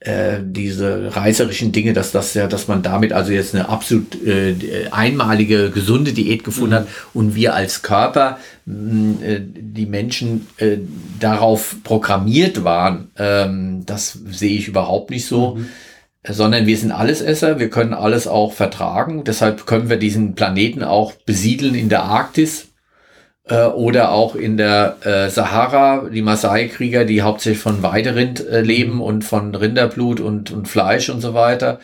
[0.01, 4.55] äh, diese reißerischen Dinge, dass das ja, dass man damit also jetzt eine absolut äh,
[4.91, 6.77] einmalige gesunde Diät gefunden mhm.
[6.77, 10.79] hat und wir als Körper mh, äh, die Menschen äh,
[11.19, 15.57] darauf programmiert waren, ähm, das sehe ich überhaupt nicht so.
[15.57, 15.69] Mhm
[16.31, 19.25] sondern wir sind Allesesser, wir können alles auch vertragen.
[19.25, 22.68] Deshalb können wir diesen Planeten auch besiedeln in der Arktis
[23.49, 28.97] äh, oder auch in der äh, Sahara, die Maasai-Krieger, die hauptsächlich von Weiderind äh, leben
[28.97, 29.03] mhm.
[29.03, 31.79] und von Rinderblut und, und Fleisch und so weiter.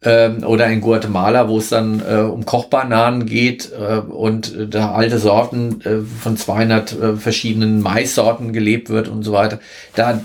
[0.00, 4.92] Ähm, oder in Guatemala, wo es dann äh, um Kochbananen geht äh, und äh, da
[4.92, 9.58] alte Sorten äh, von 200 äh, verschiedenen Maissorten gelebt wird und so weiter.
[9.96, 10.20] Da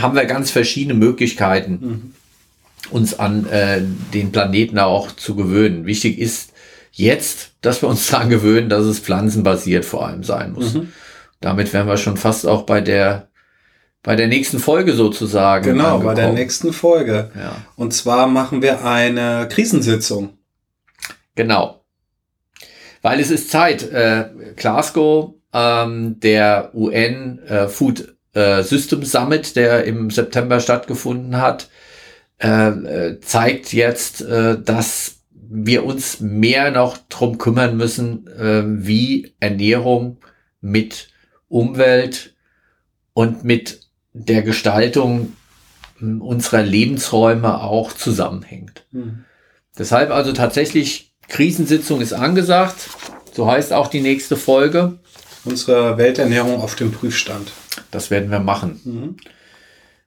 [0.00, 2.12] haben wir ganz verschiedene Möglichkeiten, mhm.
[2.90, 3.46] uns an
[4.14, 5.84] den Planeten auch zu gewöhnen.
[5.84, 6.52] Wichtig ist,
[6.98, 10.74] jetzt, dass wir uns daran gewöhnen, dass es pflanzenbasiert vor allem sein muss.
[10.74, 10.92] Mhm.
[11.40, 13.28] Damit wären wir schon fast auch bei der
[14.02, 15.64] bei der nächsten Folge sozusagen.
[15.64, 16.04] Genau, angekommen.
[16.04, 17.30] bei der nächsten Folge.
[17.34, 17.56] Ja.
[17.76, 20.38] Und zwar machen wir eine Krisensitzung.
[21.34, 21.84] Genau.
[23.02, 23.82] Weil es ist Zeit.
[23.90, 31.68] Äh, Glasgow, ähm, der UN äh, Food äh, System Summit, der im September stattgefunden hat,
[32.40, 35.17] äh, äh zeigt jetzt, äh, dass
[35.50, 40.18] wir uns mehr noch drum kümmern müssen, äh, wie Ernährung
[40.60, 41.08] mit
[41.48, 42.34] Umwelt
[43.14, 43.80] und mit
[44.12, 45.32] der Gestaltung
[45.98, 48.84] hm, unserer Lebensräume auch zusammenhängt.
[48.90, 49.24] Mhm.
[49.78, 52.90] Deshalb also tatsächlich Krisensitzung ist angesagt.
[53.32, 54.98] So heißt auch die nächste Folge.
[55.44, 57.52] Unsere Welternährung auf dem Prüfstand.
[57.90, 58.80] Das werden wir machen.
[58.84, 59.16] Mhm.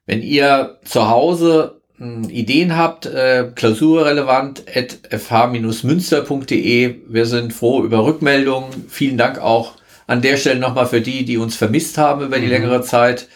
[0.06, 1.81] Wenn ihr zu Hause
[2.28, 6.96] Ideen habt, äh, klausurrelevant at fh-münster.de.
[7.08, 8.86] Wir sind froh über Rückmeldungen.
[8.88, 9.74] Vielen Dank auch
[10.06, 12.52] an der Stelle nochmal für die, die uns vermisst haben über die mhm.
[12.52, 13.28] längere Zeit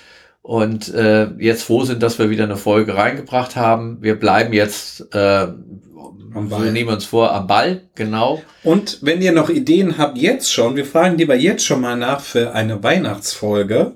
[0.47, 3.99] und äh, jetzt froh sind, dass wir wieder eine Folge reingebracht haben.
[4.01, 8.43] Wir bleiben jetzt, äh, wir nehmen uns vor, am Ball, genau.
[8.63, 12.21] Und wenn ihr noch Ideen habt, jetzt schon, wir fragen lieber jetzt schon mal nach
[12.21, 13.95] für eine Weihnachtsfolge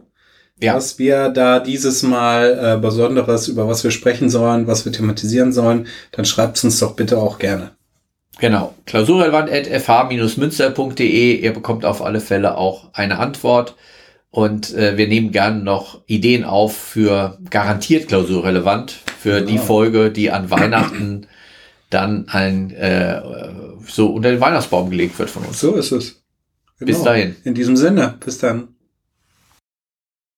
[0.63, 0.75] ja.
[0.75, 5.53] was wir da dieses Mal äh, Besonderes, über was wir sprechen sollen, was wir thematisieren
[5.53, 7.73] sollen, dann schreibt uns doch bitte auch gerne.
[8.39, 8.75] Genau.
[8.87, 11.37] Klausurrelevant.fh-münster.de.
[11.37, 13.75] Ihr bekommt auf alle Fälle auch eine Antwort.
[14.31, 19.51] Und äh, wir nehmen gerne noch Ideen auf für garantiert klausurrelevant, für genau.
[19.51, 21.27] die Folge, die an Weihnachten
[21.91, 23.21] dann ein äh,
[23.87, 25.59] so unter den Weihnachtsbaum gelegt wird von uns.
[25.59, 26.23] So ist es.
[26.79, 26.93] Genau.
[26.93, 27.35] Bis dahin.
[27.45, 28.69] In diesem Sinne, bis dann.